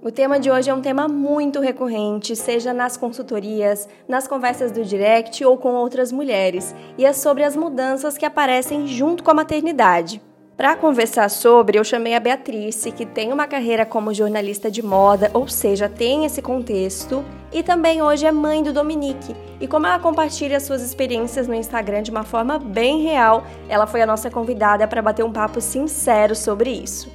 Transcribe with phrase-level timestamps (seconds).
[0.00, 4.84] O tema de hoje é um tema muito recorrente, seja nas consultorias, nas conversas do
[4.84, 9.34] direct ou com outras mulheres, e é sobre as mudanças que aparecem junto com a
[9.34, 10.22] maternidade.
[10.56, 15.32] Para conversar sobre, eu chamei a Beatriz, que tem uma carreira como jornalista de moda,
[15.34, 19.34] ou seja, tem esse contexto, e também hoje é mãe do Dominique.
[19.60, 24.00] E como ela compartilha suas experiências no Instagram de uma forma bem real, ela foi
[24.00, 27.10] a nossa convidada para bater um papo sincero sobre isso.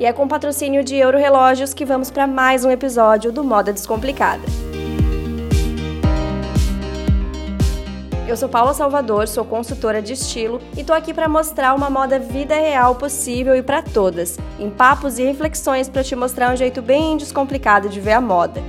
[0.00, 3.72] E é com patrocínio de Euro Relógios que vamos para mais um episódio do Moda
[3.72, 4.42] Descomplicada.
[8.26, 12.18] Eu sou Paula Salvador, sou consultora de estilo e tô aqui para mostrar uma moda
[12.18, 16.80] vida real possível e para todas, em papos e reflexões para te mostrar um jeito
[16.80, 18.62] bem descomplicado de ver a moda.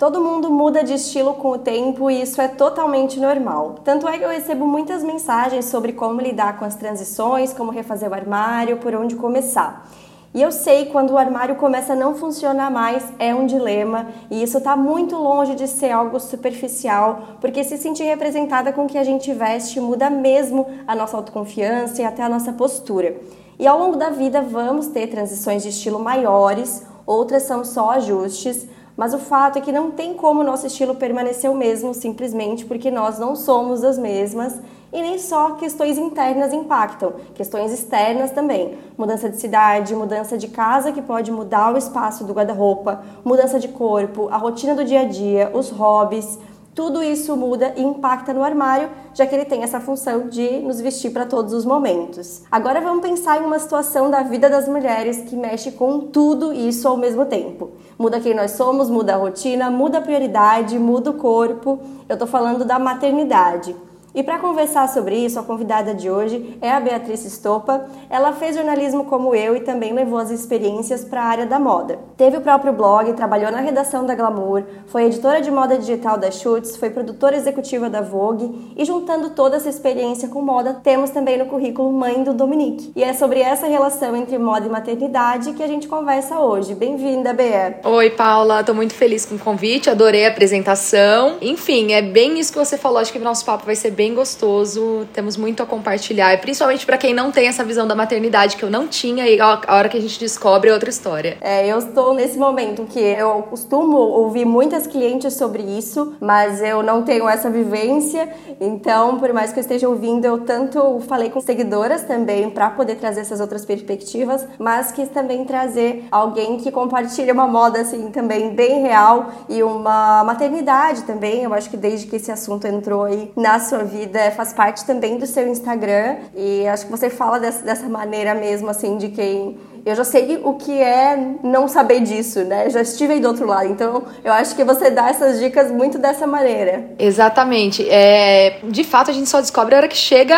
[0.00, 3.74] Todo mundo muda de estilo com o tempo e isso é totalmente normal.
[3.84, 8.08] Tanto é que eu recebo muitas mensagens sobre como lidar com as transições, como refazer
[8.08, 9.86] o armário, por onde começar.
[10.32, 14.42] E eu sei quando o armário começa a não funcionar mais é um dilema e
[14.42, 18.96] isso está muito longe de ser algo superficial, porque se sentir representada com o que
[18.96, 23.16] a gente veste muda mesmo a nossa autoconfiança e até a nossa postura.
[23.58, 28.66] E ao longo da vida vamos ter transições de estilo maiores, outras são só ajustes,
[28.96, 32.90] mas o fato é que não tem como nosso estilo permanecer o mesmo simplesmente porque
[32.90, 34.60] nós não somos as mesmas
[34.92, 38.76] e nem só questões internas impactam, questões externas também.
[38.98, 43.68] Mudança de cidade, mudança de casa que pode mudar o espaço do guarda-roupa, mudança de
[43.68, 46.38] corpo, a rotina do dia a dia, os hobbies,
[46.74, 50.80] tudo isso muda e impacta no armário, já que ele tem essa função de nos
[50.80, 52.42] vestir para todos os momentos.
[52.50, 56.86] Agora vamos pensar em uma situação da vida das mulheres que mexe com tudo isso
[56.86, 57.72] ao mesmo tempo.
[57.98, 61.80] Muda quem nós somos, muda a rotina, muda a prioridade, muda o corpo.
[62.08, 63.74] Eu estou falando da maternidade.
[64.12, 67.86] E para conversar sobre isso, a convidada de hoje é a Beatriz Estopa.
[68.08, 71.98] Ela fez jornalismo como eu e também levou as experiências para a área da moda.
[72.16, 76.30] Teve o próprio blog, trabalhou na redação da Glamour, foi editora de moda digital da
[76.30, 81.38] Schutz, foi produtora executiva da Vogue e juntando toda essa experiência com moda, temos também
[81.38, 82.92] no currículo Mãe do Dominique.
[82.96, 86.74] E é sobre essa relação entre moda e maternidade que a gente conversa hoje.
[86.74, 87.80] Bem-vinda, Bea.
[87.84, 88.64] Oi, Paula.
[88.64, 91.36] Tô muito feliz com o convite, adorei a apresentação.
[91.40, 94.14] Enfim, é bem isso que você falou, acho que o nosso papo vai ser bem
[94.14, 98.62] gostoso, temos muito a compartilhar, principalmente para quem não tem essa visão da maternidade que
[98.62, 101.36] eu não tinha e a hora que a gente descobre é outra história.
[101.42, 106.82] É, eu estou nesse momento que eu costumo ouvir muitas clientes sobre isso, mas eu
[106.82, 108.26] não tenho essa vivência,
[108.58, 112.94] então por mais que eu esteja ouvindo, eu tanto falei com seguidoras também para poder
[112.94, 118.54] trazer essas outras perspectivas, mas quis também trazer alguém que compartilha uma moda assim também
[118.54, 121.42] bem real e uma maternidade também.
[121.42, 125.18] Eu acho que desde que esse assunto entrou aí na sua vida faz parte também
[125.18, 129.58] do seu Instagram e acho que você fala dessa, dessa maneira mesmo, assim, de quem
[129.84, 132.68] eu já sei o que é não saber disso, né?
[132.68, 133.66] Já estive aí do outro lado.
[133.66, 136.90] Então, eu acho que você dá essas dicas muito dessa maneira.
[136.98, 137.88] Exatamente.
[137.88, 140.36] É, de fato, a gente só descobre a hora que chega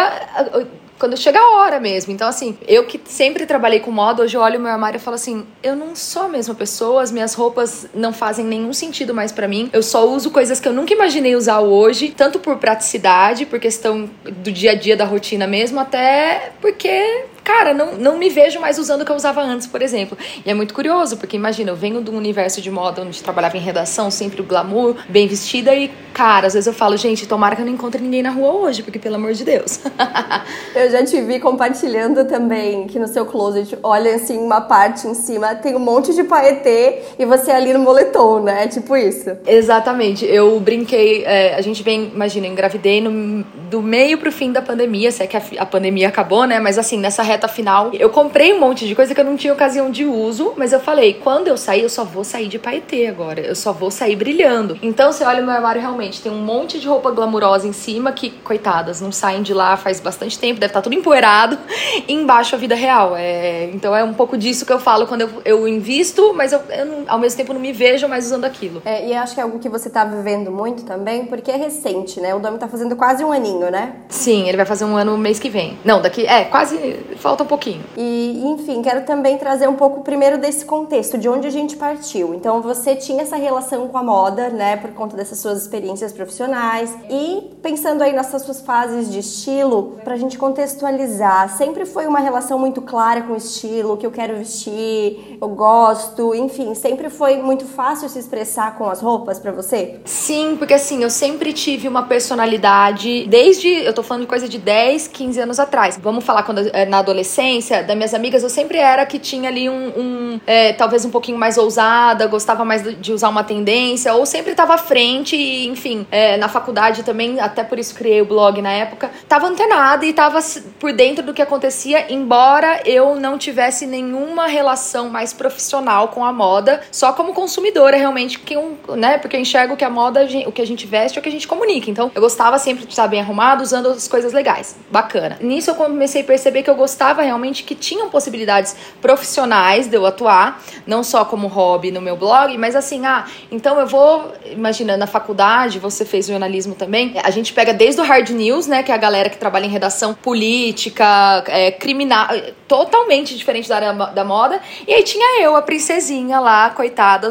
[1.02, 2.12] quando chega a hora mesmo.
[2.12, 5.00] Então, assim, eu que sempre trabalhei com moda, hoje eu olho o meu armário e
[5.00, 9.12] falo assim: eu não sou a mesma pessoa, as minhas roupas não fazem nenhum sentido
[9.12, 9.68] mais para mim.
[9.72, 14.08] Eu só uso coisas que eu nunca imaginei usar hoje, tanto por praticidade, por questão
[14.22, 18.78] do dia a dia da rotina mesmo, até porque cara, não, não me vejo mais
[18.78, 20.16] usando o que eu usava antes, por exemplo.
[20.44, 23.56] E é muito curioso, porque imagina, eu venho de um universo de moda onde trabalhava
[23.56, 27.56] em redação, sempre o glamour, bem vestida, e, cara, às vezes eu falo, gente, tomara
[27.56, 29.80] que eu não encontre ninguém na rua hoje, porque pelo amor de Deus.
[30.74, 35.14] eu já te vi compartilhando também que no seu closet, olha assim, uma parte em
[35.14, 38.68] cima, tem um monte de paetê e você ali no moletom, né?
[38.68, 39.36] Tipo isso.
[39.46, 40.24] Exatamente.
[40.24, 44.62] Eu brinquei, é, a gente vem, imagina, eu engravidei no, do meio pro fim da
[44.62, 46.60] pandemia, se é que a, a pandemia acabou, né?
[46.60, 47.90] Mas assim, nessa reta final.
[47.92, 50.80] Eu comprei um monte de coisa que eu não tinha ocasião de uso, mas eu
[50.80, 53.40] falei, quando eu sair, eu só vou sair de paetê agora.
[53.40, 54.78] Eu só vou sair brilhando.
[54.82, 58.12] Então, você olha o meu armário realmente, tem um monte de roupa glamurosa em cima
[58.12, 61.58] que, coitadas, não saem de lá faz bastante tempo, deve estar tá tudo empoeirado.
[62.06, 63.14] E embaixo a vida real.
[63.16, 63.70] É...
[63.72, 66.86] Então é um pouco disso que eu falo quando eu, eu invisto, mas eu, eu
[66.86, 68.82] não, ao mesmo tempo não me vejo mais usando aquilo.
[68.84, 72.20] É, e acho que é algo que você tá vivendo muito também, porque é recente,
[72.20, 72.34] né?
[72.34, 73.94] O Domi tá fazendo quase um aninho, né?
[74.08, 75.78] Sim, ele vai fazer um ano mês que vem.
[75.84, 76.26] Não, daqui.
[76.26, 77.84] É, quase falta um pouquinho.
[77.96, 82.34] E, enfim, quero também trazer um pouco primeiro desse contexto, de onde a gente partiu.
[82.34, 86.92] Então, você tinha essa relação com a moda, né, por conta dessas suas experiências profissionais.
[87.08, 92.58] E pensando aí nessas suas fases de estilo, pra gente contextualizar, sempre foi uma relação
[92.58, 97.36] muito clara com o estilo, o que eu quero vestir, eu gosto, enfim, sempre foi
[97.36, 100.00] muito fácil se expressar com as roupas para você?
[100.04, 104.58] Sim, porque assim, eu sempre tive uma personalidade, desde, eu tô falando de coisa de
[104.58, 105.96] 10, 15 anos atrás.
[106.02, 109.68] Vamos falar quando na adolescência adolescência, das minhas amigas, eu sempre era que tinha ali
[109.68, 114.26] um, um é, talvez um pouquinho mais ousada, gostava mais de usar uma tendência, ou
[114.26, 118.24] sempre estava à frente, e, enfim, é, na faculdade também, até por isso criei o
[118.24, 120.40] blog na época, tava antenada e tava
[120.80, 126.32] por dentro do que acontecia, embora eu não tivesse nenhuma relação mais profissional com a
[126.32, 130.52] moda, só como consumidora realmente, que um, né, porque eu enxergo que a moda, o
[130.52, 131.90] que a gente veste é o que a gente comunica.
[131.90, 134.76] Então, eu gostava sempre de estar bem arrumado, usando as coisas legais.
[134.90, 135.38] Bacana.
[135.40, 140.06] Nisso eu comecei a perceber que eu gostava realmente que tinham possibilidades profissionais de eu
[140.06, 144.96] atuar, não só como hobby no meu blog, mas assim, ah, então eu vou, imagina,
[144.96, 148.92] na faculdade, você fez jornalismo também, a gente pega desde o hard news, né, que
[148.92, 152.28] é a galera que trabalha em redação política, é, criminal,
[152.72, 154.58] totalmente diferente da área da moda,
[154.88, 157.28] e aí tinha eu, a princesinha lá, coitada,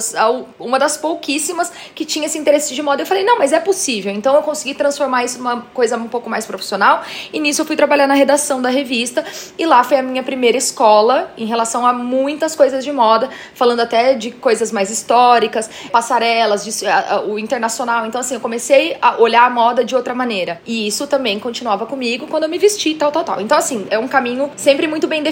[0.60, 3.02] uma das pouquíssimas que tinha esse interesse de moda.
[3.02, 4.14] Eu falei, não, mas é possível.
[4.14, 7.02] Então eu consegui transformar isso numa coisa um pouco mais profissional,
[7.34, 9.26] e nisso eu fui trabalhar na redação da revista,
[9.58, 13.80] e lá foi a minha primeira escola em relação a muitas coisas de moda, falando
[13.80, 18.06] até de coisas mais históricas, passarelas, de, a, a, o internacional.
[18.06, 20.62] Então, assim, eu comecei a olhar a moda de outra maneira.
[20.68, 23.42] E isso também continuava comigo quando eu me vesti, tal, tal, tal.
[23.42, 25.31] Então, assim, é um caminho sempre muito bem definido.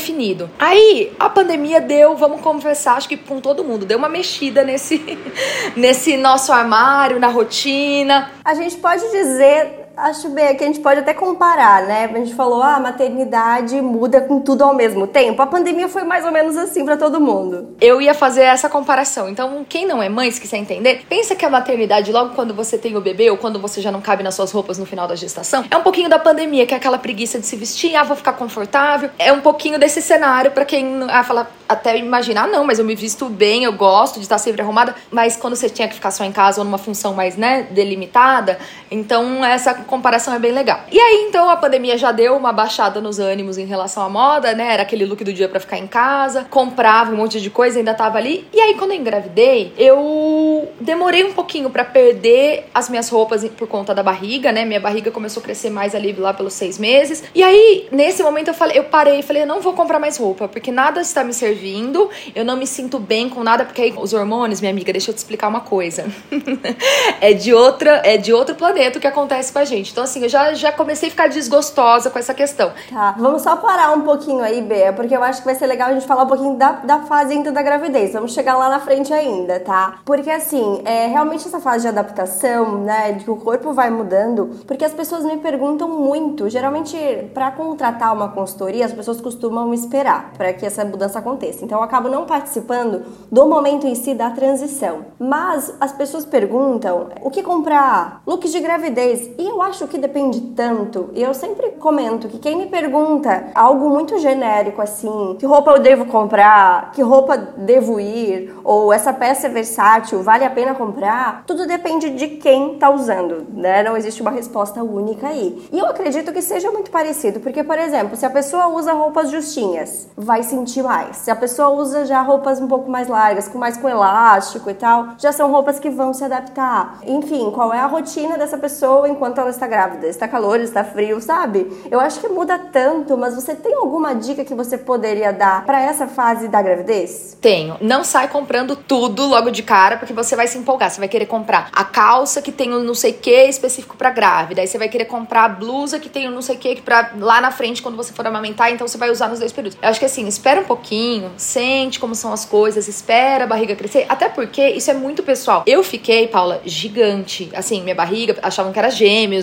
[0.57, 5.17] Aí, a pandemia deu, vamos conversar, acho que com todo mundo, deu uma mexida nesse,
[5.75, 8.31] nesse nosso armário, na rotina.
[8.43, 12.09] A gente pode dizer Acho bem, que a gente pode até comparar, né?
[12.11, 15.41] A gente falou, ah, a maternidade muda com tudo ao mesmo tempo.
[15.41, 17.75] A pandemia foi mais ou menos assim para todo mundo.
[17.81, 19.29] Eu ia fazer essa comparação.
[19.29, 22.77] Então, quem não é mãe, se quiser entender, pensa que a maternidade, logo quando você
[22.77, 25.15] tem o bebê ou quando você já não cabe nas suas roupas no final da
[25.15, 28.15] gestação, é um pouquinho da pandemia, que é aquela preguiça de se vestir, ah, vou
[28.15, 29.09] ficar confortável.
[29.19, 32.95] É um pouquinho desse cenário para quem ah, fala, até imaginar, não, mas eu me
[32.95, 36.23] visto bem, eu gosto de estar sempre arrumada, mas quando você tinha que ficar só
[36.23, 38.57] em casa ou numa função mais, né, delimitada,
[38.89, 40.81] então essa comparação é bem legal.
[40.91, 44.53] E aí, então, a pandemia já deu uma baixada nos ânimos em relação à moda,
[44.53, 44.73] né?
[44.73, 47.93] Era aquele look do dia para ficar em casa, comprava um monte de coisa, ainda
[47.93, 48.47] tava ali.
[48.53, 53.67] E aí, quando eu engravidei, eu demorei um pouquinho para perder as minhas roupas por
[53.67, 54.65] conta da barriga, né?
[54.65, 57.23] Minha barriga começou a crescer mais ali lá pelos seis meses.
[57.33, 60.17] E aí, nesse momento, eu falei, eu parei e falei, eu não vou comprar mais
[60.17, 63.93] roupa, porque nada está me servindo, eu não me sinto bem com nada, porque aí
[63.95, 66.05] os hormônios, minha amiga, deixa eu te explicar uma coisa.
[67.21, 69.91] é de outra, é de outro planeta o que acontece com a gente.
[69.91, 72.71] Então, assim, eu já, já comecei a ficar desgostosa com essa questão.
[72.89, 75.89] Tá, vamos só parar um pouquinho aí, Bea, porque eu acho que vai ser legal
[75.89, 78.13] a gente falar um pouquinho da, da fase ainda da gravidez.
[78.13, 79.99] Vamos chegar lá na frente ainda, tá?
[80.03, 84.59] Porque, assim, é realmente essa fase de adaptação, né, de que o corpo vai mudando,
[84.65, 86.49] porque as pessoas me perguntam muito.
[86.49, 86.97] Geralmente,
[87.33, 91.63] para contratar uma consultoria, as pessoas costumam esperar para que essa mudança aconteça.
[91.63, 95.05] Então, eu acabo não participando do momento em si da transição.
[95.19, 99.97] Mas as pessoas perguntam o que comprar, looks de gravidez, e eu acho acho que
[99.97, 101.09] depende tanto.
[101.13, 105.79] E eu sempre comento que quem me pergunta algo muito genérico assim, que roupa eu
[105.79, 111.43] devo comprar, que roupa devo ir, ou essa peça é versátil, vale a pena comprar,
[111.47, 113.81] tudo depende de quem tá usando, né?
[113.83, 115.67] Não existe uma resposta única aí.
[115.71, 119.29] E eu acredito que seja muito parecido, porque, por exemplo, se a pessoa usa roupas
[119.29, 121.17] justinhas, vai sentir mais.
[121.17, 124.73] Se a pessoa usa já roupas um pouco mais largas, com mais com elástico e
[124.73, 126.99] tal, já são roupas que vão se adaptar.
[127.05, 131.19] Enfim, qual é a rotina dessa pessoa enquanto ela está grávida, está calor, está frio,
[131.21, 131.71] sabe?
[131.89, 135.81] Eu acho que muda tanto, mas você tem alguma dica que você poderia dar para
[135.81, 137.37] essa fase da gravidez?
[137.41, 137.77] Tenho.
[137.81, 140.89] Não sai comprando tudo logo de cara, porque você vai se empolgar.
[140.89, 144.61] Você vai querer comprar a calça que tem um não sei que específico para grávida.
[144.61, 147.41] Aí você vai querer comprar a blusa que tem um não sei que para lá
[147.41, 149.77] na frente quando você for amamentar, então você vai usar nos dois períodos.
[149.81, 153.75] Eu acho que assim, espera um pouquinho, sente como são as coisas, espera a barriga
[153.75, 155.63] crescer, até porque isso é muito pessoal.
[155.65, 157.49] Eu fiquei, Paula, gigante.
[157.53, 158.89] Assim, minha barriga, achavam que era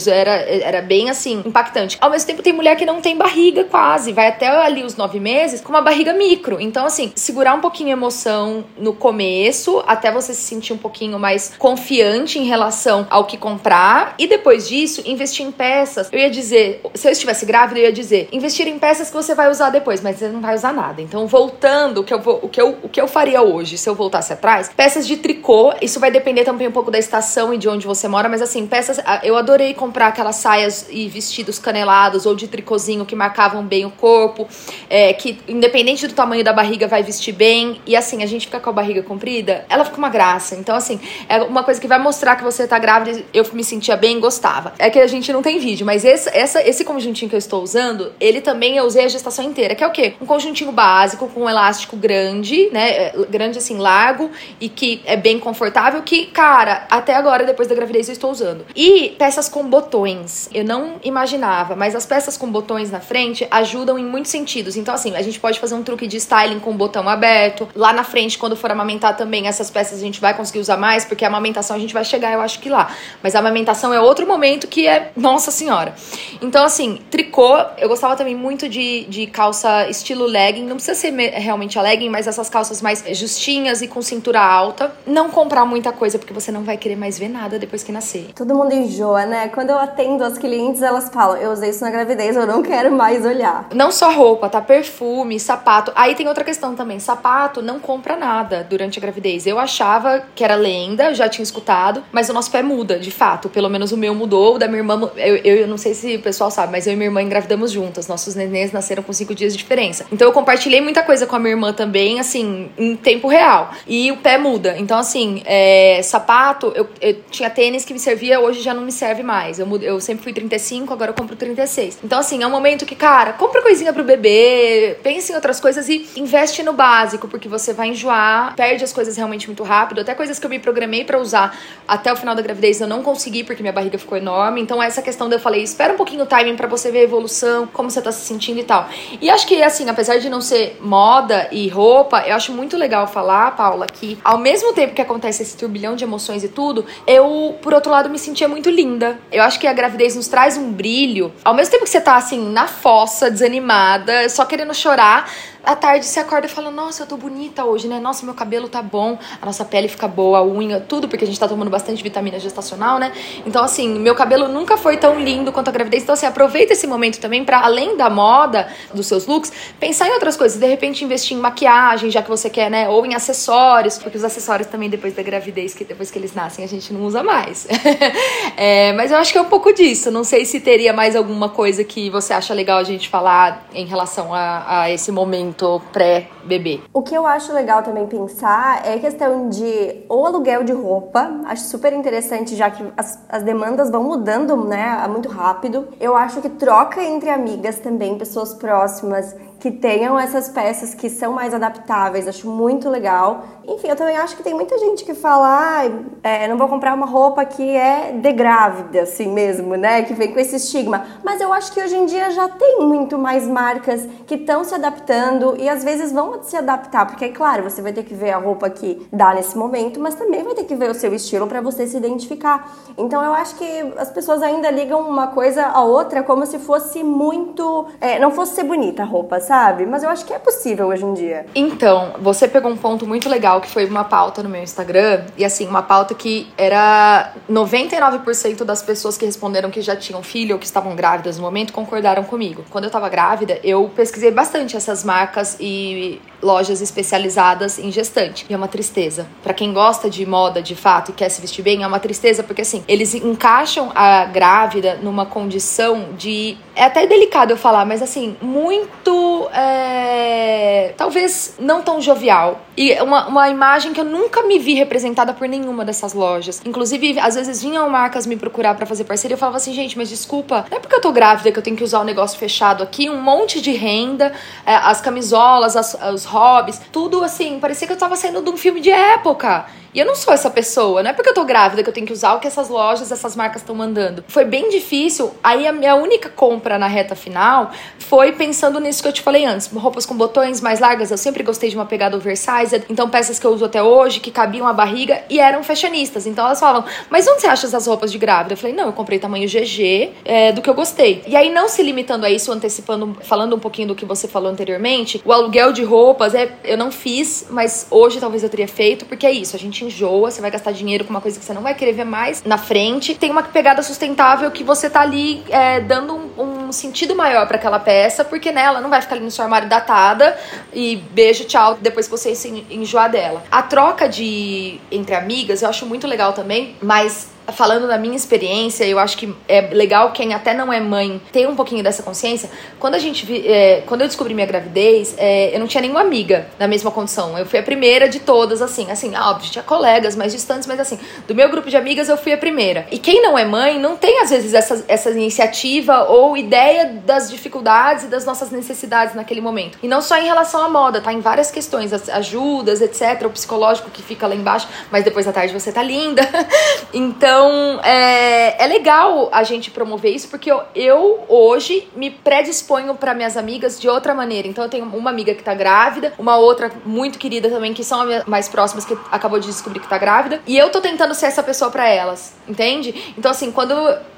[0.07, 1.97] era, era bem assim, impactante.
[2.01, 5.21] Ao mesmo tempo, tem mulher que não tem barriga quase, vai até ali os nove
[5.21, 6.61] meses com uma barriga micro.
[6.61, 11.19] Então, assim, segurar um pouquinho a emoção no começo, até você se sentir um pouquinho
[11.19, 16.09] mais confiante em relação ao que comprar, e depois disso, investir em peças.
[16.13, 19.35] Eu ia dizer, se eu estivesse grávida, eu ia dizer, investir em peças que você
[19.35, 21.01] vai usar depois, mas você não vai usar nada.
[21.01, 23.89] Então, voltando, o que eu, vou, o que eu, o que eu faria hoje, se
[23.89, 27.59] eu voltasse atrás, peças de tricô, isso vai depender também um pouco da estação e
[27.59, 31.61] de onde você mora, mas assim, peças, eu adorei comprar comprar aquelas saias e vestidos
[31.61, 34.49] canelados ou de tricôzinho que marcavam bem o corpo,
[34.91, 37.81] é, que independente do tamanho da barriga vai vestir bem.
[37.87, 40.57] E assim, a gente fica com a barriga comprida, ela fica uma graça.
[40.57, 43.23] Então, assim, é uma coisa que vai mostrar que você tá grávida.
[43.33, 44.75] Eu me sentia bem, gostava.
[44.77, 47.63] É que a gente não tem vídeo, mas esse, essa, esse conjuntinho que eu estou
[47.63, 50.15] usando, ele também eu usei a gestação inteira, que é o quê?
[50.21, 52.91] Um conjuntinho básico com elástico grande, né?
[52.91, 57.75] É, grande assim, largo e que é bem confortável, que, cara, até agora, depois da
[57.75, 58.67] gravidez, eu estou usando.
[58.75, 60.49] E peças com botões.
[60.55, 64.75] Eu não imaginava, mas as peças com botões na frente ajudam em muitos sentidos.
[64.75, 67.69] Então, assim, a gente pode fazer um truque de styling com o botão aberto.
[67.75, 71.05] Lá na frente, quando for amamentar também, essas peças a gente vai conseguir usar mais,
[71.05, 72.91] porque a amamentação a gente vai chegar, eu acho que lá.
[73.23, 75.95] Mas a amamentação é outro momento que é, nossa senhora.
[76.41, 80.65] Então, assim, tricô, eu gostava também muito de, de calça estilo legging.
[80.65, 84.91] Não precisa ser realmente a legging, mas essas calças mais justinhas e com cintura alta.
[85.07, 88.29] Não comprar muita coisa, porque você não vai querer mais ver nada depois que nascer.
[88.35, 89.49] Todo mundo enjoa, né?
[89.49, 92.91] Quando eu atendo as clientes, elas falam: eu usei isso na gravidez, eu não quero
[92.93, 93.69] mais olhar.
[93.75, 94.61] Não só roupa, tá?
[94.61, 95.93] Perfume, sapato.
[95.95, 99.47] Aí tem outra questão também: sapato não compra nada durante a gravidez.
[99.47, 103.49] Eu achava que era lenda, já tinha escutado, mas o nosso pé muda, de fato.
[103.49, 105.11] Pelo menos o meu mudou, o da minha irmã.
[105.17, 108.09] Eu, eu não sei se o pessoal sabe, mas eu e minha irmã engravidamos juntas.
[108.09, 110.07] Nossos nenês nasceram com cinco dias de diferença.
[110.13, 113.71] Então eu compartilhei muita coisa com a minha irmã também, assim, em tempo real.
[113.87, 114.77] E o pé muda.
[114.79, 118.93] Então, assim, é, sapato, eu, eu, tinha tênis que me servia, hoje já não me
[118.93, 119.46] serve mais.
[119.59, 121.99] Eu, eu sempre fui 35, agora eu compro 36.
[122.03, 125.89] Então, assim, é um momento que, cara, compra coisinha pro bebê, pense em outras coisas
[125.89, 130.01] e investe no básico, porque você vai enjoar, perde as coisas realmente muito rápido.
[130.01, 133.03] Até coisas que eu me programei para usar até o final da gravidez eu não
[133.03, 134.61] consegui, porque minha barriga ficou enorme.
[134.61, 137.03] Então, essa questão de eu falei, espera um pouquinho o timing para você ver a
[137.03, 138.89] evolução, como você tá se sentindo e tal.
[139.21, 143.07] E acho que, assim, apesar de não ser moda e roupa, eu acho muito legal
[143.07, 147.57] falar, Paula, que ao mesmo tempo que acontece esse turbilhão de emoções e tudo, eu,
[147.63, 149.19] por outro lado, me sentia muito linda.
[149.37, 151.31] Eu acho que a gravidez nos traz um brilho.
[151.45, 155.31] Ao mesmo tempo que você tá, assim, na fossa, desanimada, só querendo chorar,
[155.67, 157.99] à tarde você acorda e fala: Nossa, eu tô bonita hoje, né?
[157.99, 161.27] Nossa, meu cabelo tá bom, a nossa pele fica boa, a unha, tudo, porque a
[161.27, 163.13] gente tá tomando bastante vitamina gestacional, né?
[163.45, 166.05] Então, assim, meu cabelo nunca foi tão lindo quanto a gravidez.
[166.05, 170.13] Então, assim, aproveita esse momento também para além da moda dos seus looks, pensar em
[170.13, 170.59] outras coisas.
[170.59, 172.89] De repente, investir em maquiagem, já que você quer, né?
[172.89, 176.65] Ou em acessórios, porque os acessórios também depois da gravidez, que depois que eles nascem,
[176.65, 177.67] a gente não usa mais.
[178.57, 180.13] é, mas eu acho que é um pouco disso.
[180.13, 183.85] Não sei se teria mais alguma coisa que você acha legal a gente falar em
[183.85, 186.81] relação a, a esse momento momento pré-bebê.
[186.93, 191.41] O que eu acho legal também pensar é a questão de ou aluguel de roupa,
[191.47, 195.89] acho super interessante já que as, as demandas vão mudando, né, muito rápido.
[195.99, 201.33] Eu acho que troca entre amigas também, pessoas próximas, que tenham essas peças que são
[201.33, 203.43] mais adaptáveis, acho muito legal.
[203.67, 205.83] Enfim, eu também acho que tem muita gente que fala, ah,
[206.23, 210.03] é, não vou comprar uma roupa que é de grávida, assim mesmo, né?
[210.03, 211.05] Que vem com esse estigma.
[211.25, 214.75] Mas eu acho que hoje em dia já tem muito mais marcas que estão se
[214.75, 218.31] adaptando e às vezes vão se adaptar, porque é claro, você vai ter que ver
[218.31, 221.47] a roupa que dá nesse momento, mas também vai ter que ver o seu estilo
[221.47, 222.75] para você se identificar.
[222.97, 227.03] Então eu acho que as pessoas ainda ligam uma coisa a outra como se fosse
[227.03, 227.87] muito.
[228.01, 229.85] É, não fosse ser bonita a roupa, sabe?
[229.87, 231.47] Mas eu acho que é possível hoje em dia.
[231.55, 235.25] Então, você pegou um ponto muito legal que foi uma pauta no meu Instagram.
[235.37, 240.55] E assim, uma pauta que era 99% das pessoas que responderam que já tinham filho
[240.55, 242.65] ou que estavam grávidas no momento concordaram comigo.
[242.71, 245.26] Quando eu tava grávida, eu pesquisei bastante essas marcas
[245.61, 248.45] e lojas especializadas em gestante.
[248.49, 249.27] E é uma tristeza.
[249.43, 252.43] Para quem gosta de moda de fato e quer se vestir bem, é uma tristeza
[252.43, 256.57] porque assim, eles encaixam a grávida numa condição de.
[256.75, 259.49] É até delicado eu falar, mas assim, muito.
[259.53, 260.93] É...
[260.97, 262.61] Talvez não tão jovial.
[262.77, 266.61] E uma, uma imagem que eu nunca me vi representada por nenhuma dessas lojas.
[266.65, 270.09] Inclusive, às vezes vinham marcas me procurar para fazer parceria eu falava assim, gente, mas
[270.09, 272.39] desculpa, não é porque eu tô grávida que eu tenho que usar o um negócio
[272.39, 274.33] fechado aqui, um monte de renda,
[274.65, 278.57] é, as camisolas, as, os hobbies, tudo assim, parecia que eu tava saindo de um
[278.57, 279.67] filme de época.
[279.95, 282.07] E eu não sou essa pessoa, não é porque eu tô grávida que eu tenho
[282.07, 284.23] que usar o que essas lojas, essas marcas estão mandando.
[284.29, 285.33] Foi bem difícil.
[285.43, 289.47] Aí a minha única compra na reta final foi pensando nisso que eu te falei
[289.47, 289.69] antes.
[289.73, 293.47] Roupas com botões mais largas, eu sempre gostei de uma pegada oversized, então peças que
[293.47, 296.27] eu uso até hoje, que cabiam a barriga e eram fashionistas.
[296.27, 298.53] Então elas falavam, mas onde você acha essas roupas de grávida?
[298.53, 301.23] Eu falei, não, eu comprei tamanho GG, é, do que eu gostei.
[301.27, 304.51] E aí, não se limitando a isso, antecipando, falando um pouquinho do que você falou
[304.51, 305.85] anteriormente, o aluguel de
[306.17, 309.59] roupas, é, eu não fiz, mas hoje talvez eu teria feito, porque é isso, a
[309.59, 312.05] gente enjoa, você vai gastar dinheiro com uma coisa que você não vai querer ver
[312.05, 313.15] mais na frente.
[313.15, 317.57] Tem uma pegada sustentável que você tá ali é, dando um, um, sentido maior para
[317.57, 320.37] aquela peça, porque né, ela não vai ficar ali no seu armário datada
[320.73, 323.45] e beijo, tchau, depois que você se enjoar dela.
[323.51, 328.85] A troca de entre amigas eu acho muito legal também, mas falando da minha experiência,
[328.85, 332.51] eu acho que é legal quem até não é mãe ter um pouquinho dessa consciência.
[332.79, 336.47] Quando a gente, é, quando eu descobri minha gravidez, é, eu não tinha nenhuma amiga
[336.59, 337.39] na mesma condição.
[337.39, 340.81] Eu fui a primeira de todas, assim, assim, ah, óbvio, tinha colegas mais distantes, mas
[340.81, 342.87] assim, do meu grupo de amigas eu fui a primeira.
[342.91, 347.31] E quem não é mãe não tem às vezes essa, essa iniciativa ou ideia das
[347.31, 349.79] dificuldades e das nossas necessidades naquele momento.
[349.83, 351.13] E não só em relação à moda, tá?
[351.13, 353.27] Em várias questões, as ajudas, etc.
[353.27, 356.23] O psicológico que fica lá embaixo, mas depois da tarde você tá linda.
[356.93, 357.36] então,
[357.83, 363.37] é, é legal a gente promover isso, porque eu, eu hoje me predisponho para minhas
[363.37, 364.49] amigas de outra maneira.
[364.49, 368.07] Então, eu tenho uma amiga que tá grávida, uma outra muito querida também, que são
[368.27, 370.41] mais próximas, que acabou de descobrir que tá grávida.
[370.47, 373.15] E eu tô tentando ser essa pessoa para elas, entende?
[373.17, 373.75] Então, assim, quando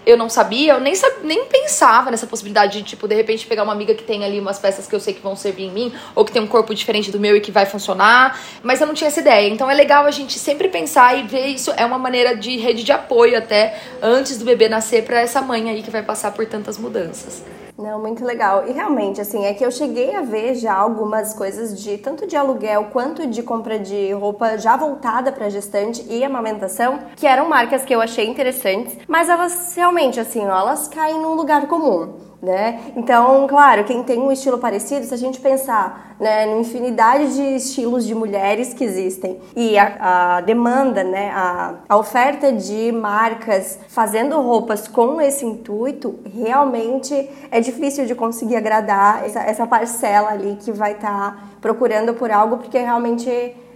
[0.09, 3.75] eu não sabia, eu nem, nem pensava nessa possibilidade de, tipo, de repente pegar uma
[3.75, 6.25] amiga que tem ali umas peças que eu sei que vão servir em mim, ou
[6.25, 9.09] que tem um corpo diferente do meu e que vai funcionar, mas eu não tinha
[9.09, 9.49] essa ideia.
[9.51, 12.83] Então é legal a gente sempre pensar e ver isso é uma maneira de rede
[12.85, 16.47] de apoio até antes do bebê nascer para essa mãe aí que vai passar por
[16.47, 17.43] tantas mudanças.
[17.79, 18.67] Não, muito legal.
[18.67, 22.37] E realmente, assim, é que eu cheguei a ver já algumas coisas de tanto de
[22.37, 27.85] aluguel quanto de compra de roupa já voltada para gestante e amamentação, que eram marcas
[27.85, 32.93] que eu achei interessantes, mas elas realmente, assim, elas caem num lugar comum né?
[32.97, 37.43] Então, claro, quem tem um estilo parecido, se a gente pensar né, na infinidade de
[37.57, 43.81] estilos de mulheres que existem e a, a demanda, né, a, a, oferta de marcas
[43.89, 50.57] fazendo roupas com esse intuito, realmente é difícil de conseguir agradar essa, essa parcela ali
[50.61, 53.29] que vai estar tá procurando por algo, porque realmente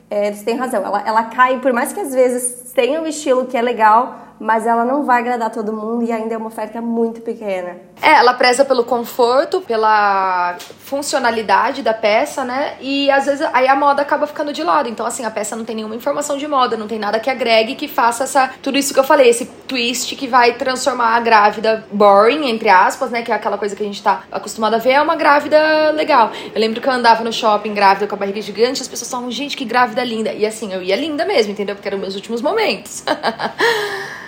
[0.08, 3.46] é, você tem razão, ela, ela cai, por mais que às vezes tenha um estilo
[3.46, 6.80] que é legal, mas ela não vai agradar todo mundo e ainda é uma oferta
[6.80, 7.76] muito pequena.
[8.02, 12.74] É, ela preza pelo conforto, pela funcionalidade da peça, né?
[12.80, 14.88] E às vezes aí a moda acaba ficando de lado.
[14.88, 17.76] Então, assim, a peça não tem nenhuma informação de moda, não tem nada que agregue
[17.76, 21.86] que faça essa tudo isso que eu falei, esse twist que vai transformar a grávida
[21.92, 23.22] boring, entre aspas, né?
[23.22, 26.32] Que é aquela coisa que a gente tá acostumado a ver, é uma grávida legal.
[26.52, 29.30] Eu lembro que eu andava no shopping grávida com a barriga gigante, as pessoas falavam,
[29.30, 30.32] gente, que grávida linda.
[30.32, 31.76] E assim, eu ia linda mesmo, entendeu?
[31.76, 33.04] Porque eram meus últimos momentos.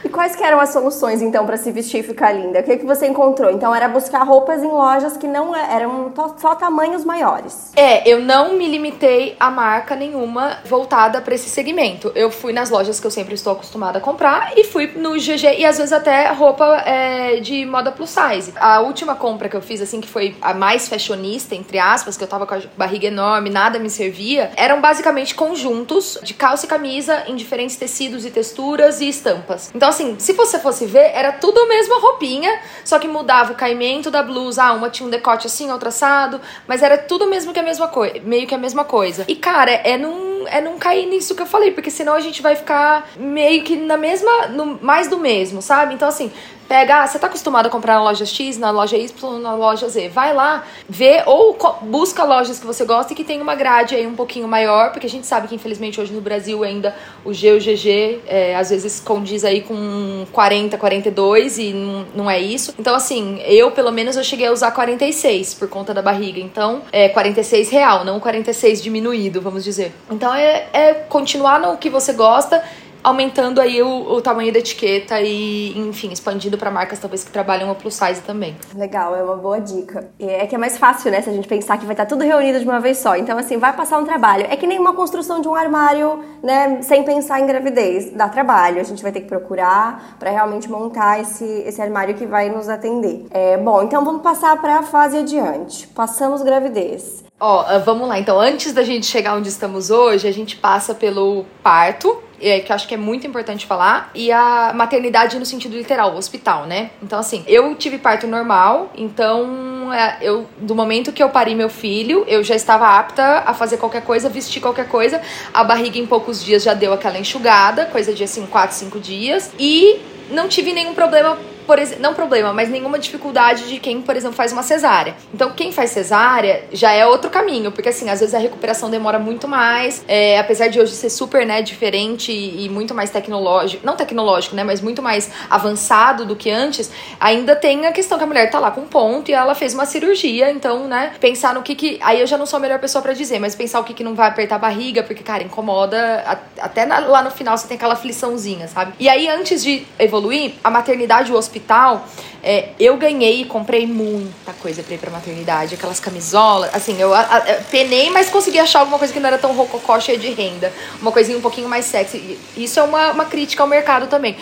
[0.04, 2.60] E quais eram as soluções, então, para se vestir e ficar linda?
[2.60, 3.50] O que, que você encontrou?
[3.50, 7.72] Então, era buscar roupas em lojas que não é, eram só tamanhos maiores.
[7.74, 12.12] É, eu não me limitei a marca nenhuma voltada para esse segmento.
[12.14, 15.58] Eu fui nas lojas que eu sempre estou acostumada a comprar e fui no GG
[15.58, 18.52] e às vezes até roupa é, de moda plus size.
[18.56, 22.24] A última compra que eu fiz, assim, que foi a mais fashionista, entre aspas, que
[22.24, 26.68] eu tava com a barriga enorme, nada me servia, eram basicamente conjuntos de calça e
[26.68, 29.70] camisa em diferentes tecidos e texturas e estampas.
[29.74, 33.56] Então, assim, se você fosse ver, era tudo a mesma roupinha, só que mudava o
[33.56, 34.64] caimento da blusa.
[34.64, 37.88] Ah, uma tinha um decote assim, outra assado, mas era tudo mesmo que a mesma
[37.88, 39.24] coisa, meio que a mesma coisa.
[39.28, 42.42] E cara, é num, é não cair nisso que eu falei, porque senão a gente
[42.42, 45.94] vai ficar meio que na mesma, no, mais do mesmo, sabe?
[45.94, 46.30] Então assim,
[46.68, 49.88] Pega, ah, você tá acostumado a comprar na loja X, na loja Y, na loja
[49.88, 50.08] Z.
[50.08, 54.06] Vai lá, vê ou busca lojas que você gosta e que tem uma grade aí
[54.06, 57.52] um pouquinho maior, porque a gente sabe que infelizmente hoje no Brasil ainda o G
[57.52, 62.74] o GG é, às vezes condiz aí com 40, 42 e não, não é isso.
[62.78, 66.40] Então assim, eu pelo menos eu cheguei a usar 46 por conta da barriga.
[66.40, 69.92] Então é 46 real, não 46 diminuído, vamos dizer.
[70.10, 72.62] Então é, é continuar no que você gosta
[73.04, 77.70] aumentando aí o, o tamanho da etiqueta e, enfim, expandindo para marcas talvez que trabalham
[77.70, 78.56] a plus size também.
[78.74, 80.08] Legal, é uma boa dica.
[80.18, 82.58] É que é mais fácil, né, se a gente pensar que vai estar tudo reunido
[82.58, 83.14] de uma vez só.
[83.14, 84.46] Então, assim, vai passar um trabalho.
[84.48, 88.10] É que nem uma construção de um armário, né, sem pensar em gravidez.
[88.12, 92.24] Dá trabalho, a gente vai ter que procurar para realmente montar esse, esse armário que
[92.24, 93.26] vai nos atender.
[93.30, 95.86] É, bom, então vamos passar para a fase adiante.
[95.88, 97.22] Passamos gravidez.
[97.38, 98.18] Ó, oh, vamos lá.
[98.18, 102.70] Então, antes da gente chegar onde estamos hoje, a gente passa pelo parto, é, que
[102.70, 106.66] eu acho que é muito importante falar, e a maternidade no sentido literal, o hospital,
[106.66, 106.90] né?
[107.02, 111.70] Então, assim, eu tive parto normal, então é, eu, do momento que eu pari meu
[111.70, 115.20] filho, eu já estava apta a fazer qualquer coisa, vestir qualquer coisa.
[115.52, 119.52] A barriga em poucos dias já deu aquela enxugada, coisa de assim, 4, 5 dias,
[119.58, 124.16] e não tive nenhum problema por exemplo, não problema, mas nenhuma dificuldade de quem, por
[124.16, 125.14] exemplo, faz uma cesárea.
[125.32, 129.18] Então, quem faz cesárea já é outro caminho, porque assim, às vezes a recuperação demora
[129.18, 133.84] muito mais, é, apesar de hoje ser super, né, diferente e, e, muito mais tecnológico,
[133.84, 138.24] não tecnológico, né, mas muito mais avançado do que antes, ainda tem a questão que
[138.24, 141.62] a mulher tá lá com ponto e ela fez uma cirurgia, então, né, pensar no
[141.62, 143.84] que que, aí eu já não sou a melhor pessoa para dizer, mas pensar o
[143.84, 146.22] que que não vai apertar a barriga, porque, cara, incomoda,
[146.60, 148.92] até na, lá no final você tem aquela afliçãozinha, sabe?
[148.98, 152.06] E aí, antes de evoluir, a maternidade, o hospital hospital,
[152.42, 155.74] é, eu ganhei e comprei muita coisa pra ir pra maternidade.
[155.74, 157.40] Aquelas camisolas, assim, eu a, a,
[157.70, 160.72] penei, mas consegui achar alguma coisa que não era tão rococó, cheia de renda.
[161.00, 162.38] Uma coisinha um pouquinho mais sexy.
[162.56, 164.36] Isso é uma, uma crítica ao mercado também.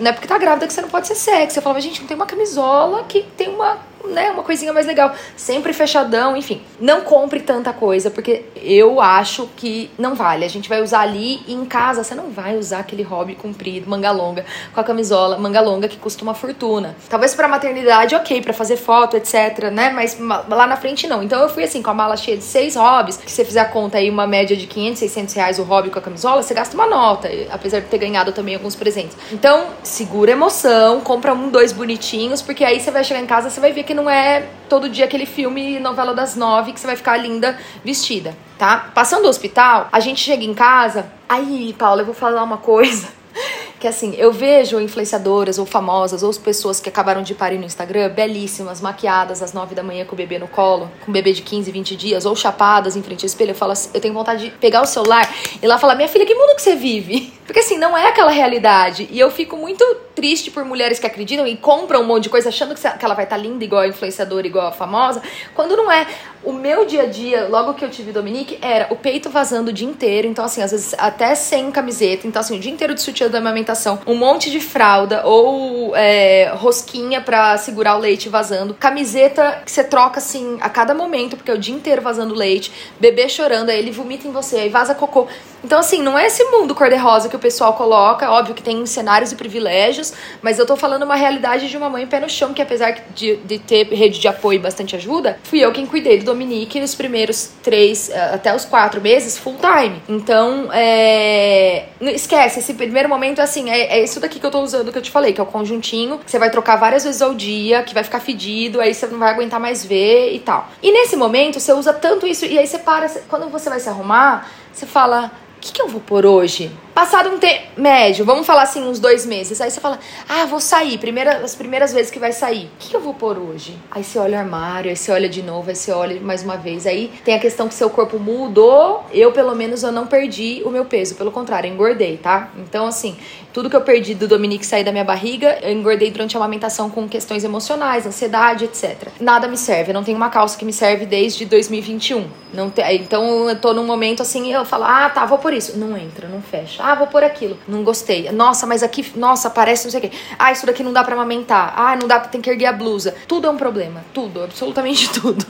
[0.00, 1.54] Não é porque tá grávida que você não pode ser sexy.
[1.54, 5.14] Você falava, gente, não tem uma camisola que tem uma né, uma coisinha mais legal.
[5.36, 6.62] Sempre fechadão, enfim.
[6.80, 10.44] Não compre tanta coisa, porque eu acho que não vale.
[10.44, 13.88] A gente vai usar ali e em casa você não vai usar aquele hobby comprido,
[13.88, 16.96] manga longa, com a camisola manga longa que custa uma fortuna.
[17.08, 19.90] Talvez pra maternidade, ok, para fazer foto, etc, né?
[19.90, 21.22] Mas lá na frente não.
[21.22, 23.64] Então eu fui assim, com a mala cheia de seis hobbies, que você fizer a
[23.64, 26.74] conta aí, uma média de 500, 600 reais o hobby com a camisola, você gasta
[26.74, 29.16] uma nota, apesar de ter ganhado também alguns presentes.
[29.32, 33.50] Então, segura a emoção, compra um, dois bonitinhos, porque aí você vai chegar em casa,
[33.50, 36.86] você vai ver que não é todo dia aquele filme novela das nove que você
[36.86, 38.90] vai ficar linda vestida, tá?
[38.94, 41.10] Passando o hospital, a gente chega em casa.
[41.28, 43.08] Aí, Paula, eu vou falar uma coisa
[43.78, 48.10] que assim, eu vejo influenciadoras ou famosas ou pessoas que acabaram de parir no Instagram,
[48.10, 51.42] belíssimas, maquiadas às 9 da manhã com o bebê no colo, com um bebê de
[51.42, 53.52] 15, 20 dias, ou chapadas em frente ao espelho.
[53.52, 56.26] Eu falo assim, eu tenho vontade de pegar o celular e lá falar: "Minha filha,
[56.26, 59.08] que mundo que você vive?" Porque assim, não é aquela realidade.
[59.10, 59.82] E eu fico muito
[60.14, 63.24] triste por mulheres que acreditam e compram um monte de coisa achando que ela vai
[63.24, 65.22] estar tá linda igual a influenciadora, igual a famosa,
[65.54, 66.06] quando não é.
[66.44, 69.72] O meu dia a dia, logo que eu tive Dominique, era o peito vazando o
[69.72, 70.28] dia inteiro.
[70.28, 72.26] Então, assim, às vezes até sem camiseta.
[72.26, 73.98] Então, assim, o dia inteiro de sutiã da amamentação.
[74.06, 78.74] Um monte de fralda ou é, rosquinha pra segurar o leite vazando.
[78.74, 82.70] Camiseta que você troca, assim, a cada momento, porque é o dia inteiro vazando leite.
[83.00, 85.26] Bebê chorando, aí ele vomita em você, aí vaza cocô.
[85.64, 88.30] Então, assim, não é esse mundo cor-de-rosa que o pessoal coloca.
[88.30, 92.06] Óbvio que tem cenários e privilégios, mas eu tô falando uma realidade de uma mãe
[92.06, 95.60] pé no chão, que apesar de, de ter rede de apoio e bastante ajuda, fui
[95.60, 100.02] eu quem cuidei do Dominique nos primeiros três, eh, até os quatro meses, full time.
[100.08, 101.86] Então, é...
[102.00, 105.02] esquece, esse primeiro momento, assim, é, é isso daqui que eu tô usando que eu
[105.02, 107.94] te falei, que é o conjuntinho, que você vai trocar várias vezes ao dia, que
[107.94, 110.68] vai ficar fedido, aí você não vai aguentar mais ver e tal.
[110.82, 113.88] E nesse momento, você usa tanto isso, e aí você para, quando você vai se
[113.88, 116.70] arrumar, você fala o que, que eu vou pôr hoje?
[116.94, 119.60] Passado um tempo médio, vamos falar assim, uns dois meses.
[119.60, 122.66] Aí você fala, ah, vou sair, primeira, as primeiras vezes que vai sair.
[122.66, 123.76] O que, que eu vou pôr hoje?
[123.90, 126.56] Aí você olha o armário, aí você olha de novo, aí você olha mais uma
[126.56, 126.86] vez.
[126.86, 129.04] Aí tem a questão que seu corpo mudou.
[129.12, 131.16] Eu, pelo menos, eu não perdi o meu peso.
[131.16, 132.50] Pelo contrário, engordei, tá?
[132.56, 133.16] Então, assim,
[133.58, 136.88] tudo que eu perdi do Dominique sair da minha barriga, eu engordei durante a amamentação
[136.88, 139.08] com questões emocionais, ansiedade, etc.
[139.18, 139.90] Nada me serve.
[139.90, 142.24] Eu não tenho uma calça que me serve desde 2021.
[142.54, 142.80] Não te...
[142.82, 145.76] Então, eu tô num momento assim, eu falo, ah, tá, vou por isso.
[145.76, 146.80] Não entra, não fecha.
[146.84, 147.58] Ah, vou por aquilo.
[147.66, 148.30] Não gostei.
[148.30, 150.12] Nossa, mas aqui, nossa, parece não sei o quê.
[150.38, 151.74] Ah, isso daqui não dá para amamentar.
[151.76, 153.12] Ah, não dá, tem que erguer a blusa.
[153.26, 154.04] Tudo é um problema.
[154.14, 155.44] Tudo, absolutamente tudo.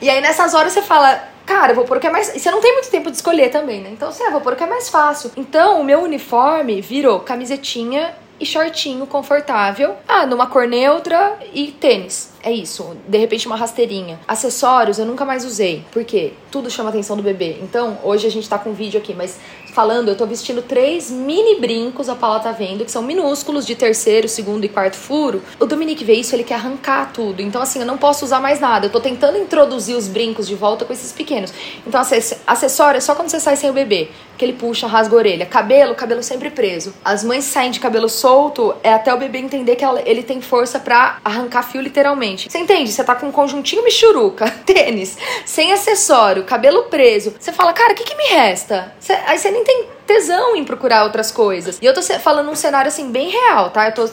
[0.00, 2.34] E aí nessas horas você fala, cara, eu vou pôr o que é mais.
[2.34, 3.90] E você não tem muito tempo de escolher também, né?
[3.92, 5.30] Então você, ah, vou pôr o que é mais fácil.
[5.36, 9.94] Então o meu uniforme virou camisetinha e shortinho confortável.
[10.08, 12.32] Ah, numa cor neutra e tênis.
[12.42, 12.96] É isso.
[13.08, 14.18] De repente, uma rasteirinha.
[14.26, 15.84] Acessórios eu nunca mais usei.
[15.92, 16.32] Por quê?
[16.50, 17.58] Tudo chama atenção do bebê.
[17.62, 19.38] Então, hoje a gente tá com vídeo aqui, mas
[19.74, 23.74] falando, eu tô vestindo três mini brincos, a Paula tá vendo, que são minúsculos de
[23.74, 25.42] terceiro, segundo e quarto furo.
[25.58, 27.42] O Dominique vê isso, ele quer arrancar tudo.
[27.42, 28.86] Então, assim, eu não posso usar mais nada.
[28.86, 31.52] Eu tô tentando introduzir os brincos de volta com esses pequenos.
[31.84, 32.00] Então,
[32.46, 35.46] acessório é só quando você sai sem o bebê, que ele puxa, rasga a orelha.
[35.46, 36.94] Cabelo, cabelo sempre preso.
[37.04, 40.78] As mães saem de cabelo solto, é até o bebê entender que ele tem força
[40.78, 42.48] para arrancar fio literalmente.
[42.48, 42.92] Você entende?
[42.92, 47.34] Você tá com um conjuntinho michuruca, tênis, sem acessório, cabelo preso.
[47.40, 48.92] Você fala, cara, o que, que me resta?
[49.00, 51.78] Você, aí você nem tem tesão em procurar outras coisas.
[51.80, 53.88] E eu tô falando um cenário assim bem real, tá?
[53.88, 54.04] Eu tô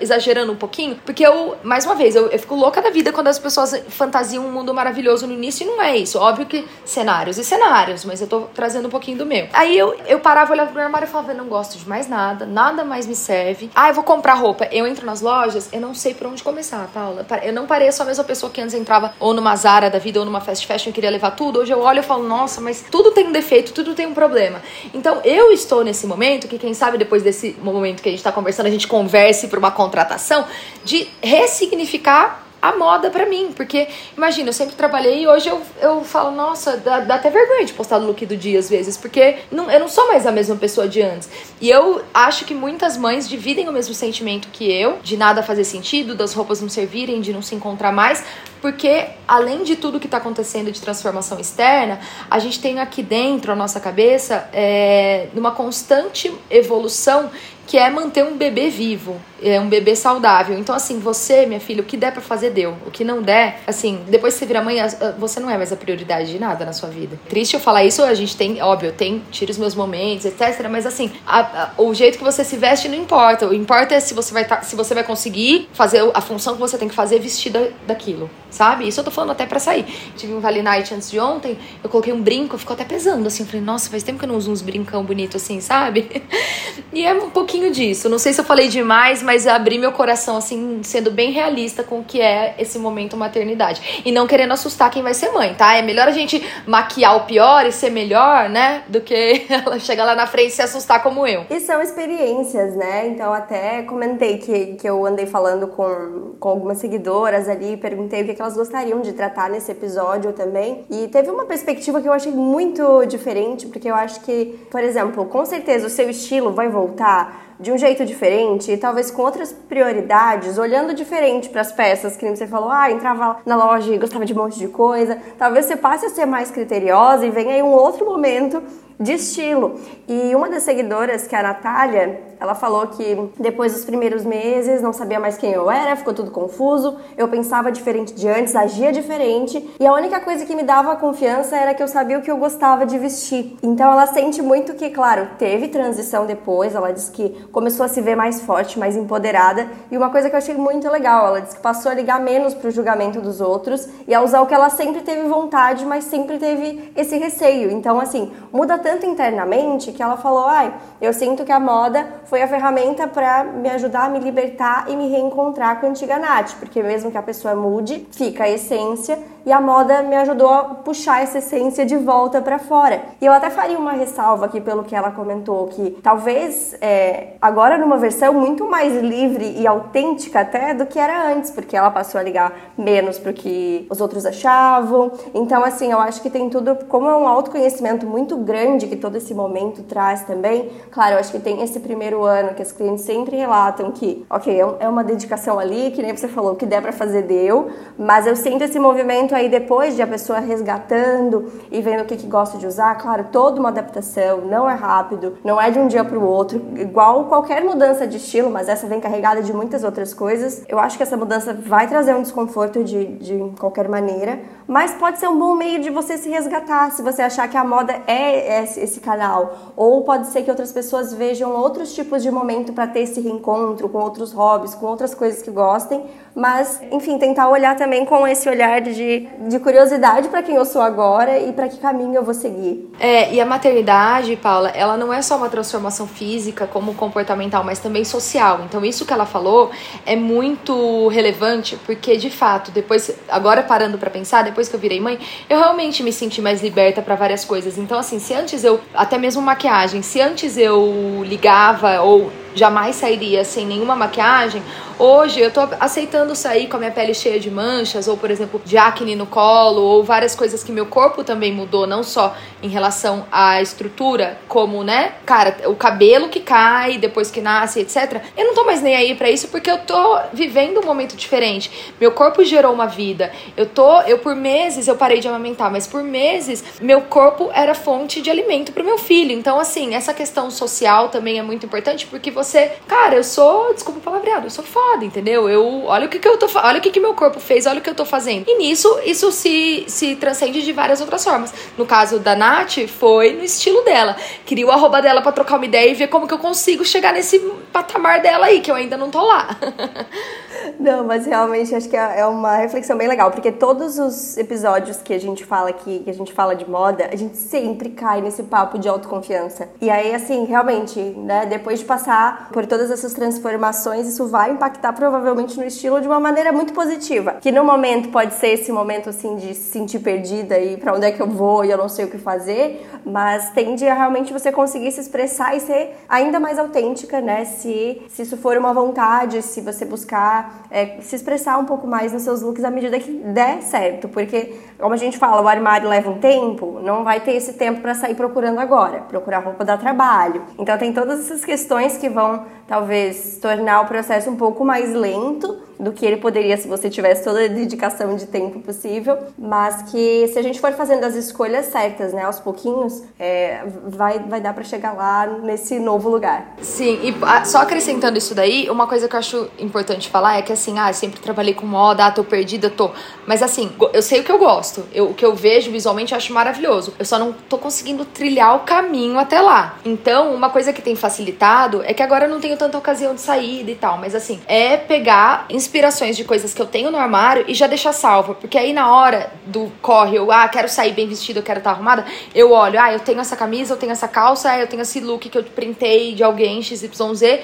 [0.00, 3.28] exagerando um pouquinho, porque eu, mais uma vez, eu, eu, fico louca da vida quando
[3.28, 6.18] as pessoas fantasiam um mundo maravilhoso no início e não é isso.
[6.18, 9.48] Óbvio que cenários e cenários, mas eu tô trazendo um pouquinho do meu.
[9.52, 12.08] Aí eu, eu parava, olhava pro meu armário e falava, eu não gosto de mais
[12.08, 13.70] nada, nada mais me serve.
[13.74, 14.68] Ah, eu vou comprar roupa.
[14.72, 17.26] Eu entro nas lojas, eu não sei por onde começar, Paula.
[17.42, 20.24] Eu não pareço a mesma pessoa que antes entrava ou numa Zara da vida ou
[20.24, 21.60] numa fast fashion e queria levar tudo.
[21.60, 24.62] Hoje eu olho e falo, nossa, mas tudo tem um defeito, tudo tem um problema.
[24.92, 28.32] Então eu estou nesse momento, que quem sabe depois desse momento que a gente está
[28.32, 30.46] conversando, a gente converse para uma contratação,
[30.84, 36.02] de ressignificar a moda para mim, porque imagina, eu sempre trabalhei e hoje eu, eu
[36.02, 39.36] falo, nossa, dá, dá até vergonha de postar o look do dia às vezes, porque
[39.52, 41.28] não, eu não sou mais a mesma pessoa de antes.
[41.60, 45.64] E eu acho que muitas mães dividem o mesmo sentimento que eu, de nada fazer
[45.64, 48.24] sentido, das roupas não servirem, de não se encontrar mais,
[48.64, 52.00] porque além de tudo que está acontecendo de transformação externa,
[52.30, 57.30] a gente tem aqui dentro a nossa cabeça é, numa constante evolução
[57.66, 60.58] que é manter um bebê vivo, é um bebê saudável.
[60.58, 62.76] Então, assim, você, minha filha, o que der para fazer, deu.
[62.86, 64.76] O que não der, assim, depois que você vira mãe,
[65.18, 67.18] você não é mais a prioridade de nada na sua vida.
[67.28, 70.68] Triste eu falar isso, a gente tem, óbvio, tem, tiro os meus momentos, etc.
[70.70, 73.46] Mas, assim, a, a, o jeito que você se veste não importa.
[73.46, 76.60] O importa é se você vai, tá, se você vai conseguir fazer a função que
[76.60, 78.88] você tem que fazer vestida daquilo, sabe?
[78.88, 79.84] Isso eu tô falando até para sair.
[80.16, 83.42] Tive um Vale Night antes de ontem, eu coloquei um brinco, ficou até pesando, assim.
[83.42, 86.22] Eu falei, nossa, faz tempo que eu não uso uns brincão bonito assim, sabe?
[86.92, 88.08] e é um pouquinho disso.
[88.08, 92.00] Não sei se eu falei demais, mas abri meu coração, assim, sendo bem realista com
[92.00, 94.02] o que é esse momento maternidade.
[94.04, 95.74] E não querendo assustar quem vai ser mãe, tá?
[95.76, 98.82] É melhor a gente maquiar o pior e ser melhor, né?
[98.88, 101.44] Do que ela chegar lá na frente e se assustar como eu.
[101.50, 103.08] E são experiências, né?
[103.08, 108.26] Então, até comentei que, que eu andei falando com, com algumas seguidoras ali, perguntei o
[108.26, 110.84] que, que elas gostariam de tratar nesse episódio também.
[110.90, 115.24] E teve uma perspectiva que eu achei muito diferente, porque eu acho que, por exemplo,
[115.26, 119.52] com certeza o seu estilo vai voltar de um jeito diferente e talvez com outras
[119.52, 123.98] prioridades, olhando diferente para as peças, que nem você falou, ah, entrava na loja e
[123.98, 125.18] gostava de um monte de coisa.
[125.38, 128.62] Talvez você passe a ser mais criteriosa e venha aí um outro momento
[128.98, 129.80] de estilo.
[130.08, 134.82] E uma das seguidoras, que é a Natália, ela falou que depois dos primeiros meses
[134.82, 136.96] não sabia mais quem eu era, ficou tudo confuso.
[137.16, 139.74] Eu pensava diferente de antes, agia diferente.
[139.78, 142.36] E a única coisa que me dava confiança era que eu sabia o que eu
[142.36, 143.56] gostava de vestir.
[143.62, 146.74] Então ela sente muito que, claro, teve transição depois.
[146.74, 149.68] Ela disse que começou a se ver mais forte, mais empoderada.
[149.90, 152.54] E uma coisa que eu achei muito legal, ela disse que passou a ligar menos
[152.54, 156.38] pro julgamento dos outros e a usar o que ela sempre teve vontade, mas sempre
[156.38, 157.70] teve esse receio.
[157.70, 162.33] Então, assim, muda tanto internamente que ela falou: ai, eu sinto que a moda foi
[162.42, 166.54] a ferramenta para me ajudar a me libertar e me reencontrar com a antiga Nath,
[166.58, 170.64] porque mesmo que a pessoa mude, fica a essência e a moda me ajudou a
[170.64, 173.02] puxar essa essência de volta para fora.
[173.20, 177.76] E eu até faria uma ressalva aqui pelo que ela comentou, que talvez é, agora
[177.76, 182.18] numa versão muito mais livre e autêntica até do que era antes, porque ela passou
[182.18, 185.12] a ligar menos pro que os outros achavam.
[185.34, 189.16] Então, assim, eu acho que tem tudo, como é um autoconhecimento muito grande que todo
[189.16, 190.70] esse momento traz também.
[190.90, 194.60] Claro, eu acho que tem esse primeiro ano que as clientes sempre relatam que, ok,
[194.60, 197.70] é, é uma dedicação ali, que nem você falou, o que der para fazer deu,
[197.98, 202.16] mas eu sinto esse movimento aí depois de a pessoa resgatando e vendo o que,
[202.16, 205.86] que gosta de usar, claro, toda uma adaptação, não é rápido, não é de um
[205.86, 209.82] dia para o outro, igual qualquer mudança de estilo, mas essa vem carregada de muitas
[209.82, 210.62] outras coisas.
[210.68, 215.18] Eu acho que essa mudança vai trazer um desconforto de, de qualquer maneira, mas pode
[215.18, 218.62] ser um bom meio de você se resgatar, se você achar que a moda é
[218.62, 223.00] esse canal, ou pode ser que outras pessoas vejam outros tipos de momento para ter
[223.00, 228.04] esse reencontro com outros hobbies, com outras coisas que gostem, mas enfim, tentar olhar também
[228.04, 232.16] com esse olhar de, de curiosidade para quem eu sou agora e para que caminho
[232.16, 232.90] eu vou seguir.
[232.98, 237.78] É, e a maternidade, Paula, ela não é só uma transformação física como comportamental, mas
[237.78, 238.62] também social.
[238.64, 239.70] Então isso que ela falou
[240.04, 245.00] é muito relevante, porque de fato, depois agora parando para pensar, depois que eu virei
[245.00, 245.18] mãe,
[245.48, 247.78] eu realmente me senti mais liberta para várias coisas.
[247.78, 253.44] Então assim, se antes eu até mesmo maquiagem, se antes eu ligava ou jamais sairia
[253.44, 254.62] sem nenhuma maquiagem,
[254.96, 258.62] Hoje eu tô aceitando sair com a minha pele cheia de manchas, ou por exemplo,
[258.64, 262.68] de acne no colo, ou várias coisas que meu corpo também mudou, não só em
[262.68, 268.22] relação à estrutura, como, né, cara, o cabelo que cai depois que nasce, etc.
[268.36, 271.92] Eu não tô mais nem aí para isso porque eu tô vivendo um momento diferente.
[272.00, 273.32] Meu corpo gerou uma vida.
[273.56, 277.74] Eu tô, eu por meses eu parei de amamentar, mas por meses meu corpo era
[277.74, 279.32] fonte de alimento pro meu filho.
[279.32, 282.43] Então, assim, essa questão social também é muito importante porque você,
[282.86, 285.48] cara, eu sou, desculpa o palavreado, eu sou foda foda, entendeu?
[285.48, 287.78] Eu, olha o que, que eu tô olha o que, que meu corpo fez, olha
[287.78, 288.44] o que eu tô fazendo.
[288.48, 291.52] E nisso, isso se, se transcende de várias outras formas.
[291.76, 294.16] No caso da Nath, foi no estilo dela.
[294.44, 297.12] Queria o arroba dela pra trocar uma ideia e ver como que eu consigo chegar
[297.12, 297.38] nesse
[297.72, 299.56] patamar dela aí, que eu ainda não tô lá.
[300.78, 305.02] Não, mas realmente acho que é, é uma reflexão bem legal, porque todos os episódios
[305.02, 308.22] que a gente fala aqui, que a gente fala de moda, a gente sempre cai
[308.22, 309.68] nesse papo de autoconfiança.
[309.80, 314.92] E aí, assim, realmente, né, depois de passar por todas essas transformações, isso vai impactar
[314.92, 317.36] provavelmente no estilo de uma maneira muito positiva.
[317.40, 321.06] Que no momento pode ser esse momento, assim, de se sentir perdida e para onde
[321.06, 324.32] é que eu vou e eu não sei o que fazer, mas tende a realmente
[324.32, 328.72] você conseguir se expressar e ser ainda mais autêntica, né, se, se isso for uma
[328.72, 332.98] vontade, se você buscar é, se expressar um pouco mais nos seus looks à medida
[332.98, 337.18] que der certo, porque como a gente fala, o armário leva um tempo, não vai
[337.18, 340.42] ter esse tempo para sair procurando agora, procurar roupa dá trabalho.
[340.58, 345.58] Então tem todas essas questões que vão talvez tornar o processo um pouco mais lento
[345.78, 350.26] do que ele poderia se você tivesse toda a dedicação de tempo possível, mas que
[350.28, 354.52] se a gente for fazendo as escolhas certas, né, aos pouquinhos, é, vai, vai dar
[354.52, 356.54] para chegar lá nesse novo lugar.
[356.60, 360.42] Sim, e ah, só acrescentando isso daí, uma coisa que eu acho importante falar é
[360.42, 362.90] que assim, ah, sempre trabalhei com moda, ah, tô perdida, tô.
[363.26, 366.16] Mas assim, eu sei o que eu gosto, eu, o que eu vejo visualmente eu
[366.16, 366.94] acho maravilhoso.
[366.98, 369.78] Eu só não tô conseguindo trilhar o caminho até lá.
[369.84, 373.20] Então, uma coisa que tem facilitado é que agora eu não tenho tanta ocasião de
[373.20, 377.44] saída e tal, mas assim, é pegar inspirações de coisas que eu tenho no armário
[377.48, 378.34] e já deixar salva.
[378.34, 381.70] Porque aí na hora do corre, eu, ah, quero sair bem vestido, eu quero estar
[381.70, 384.82] arrumada, eu olho, ah, eu tenho essa camisa, eu tenho essa calça, ah, eu tenho
[384.82, 386.92] esse look que eu printei de alguém XYZ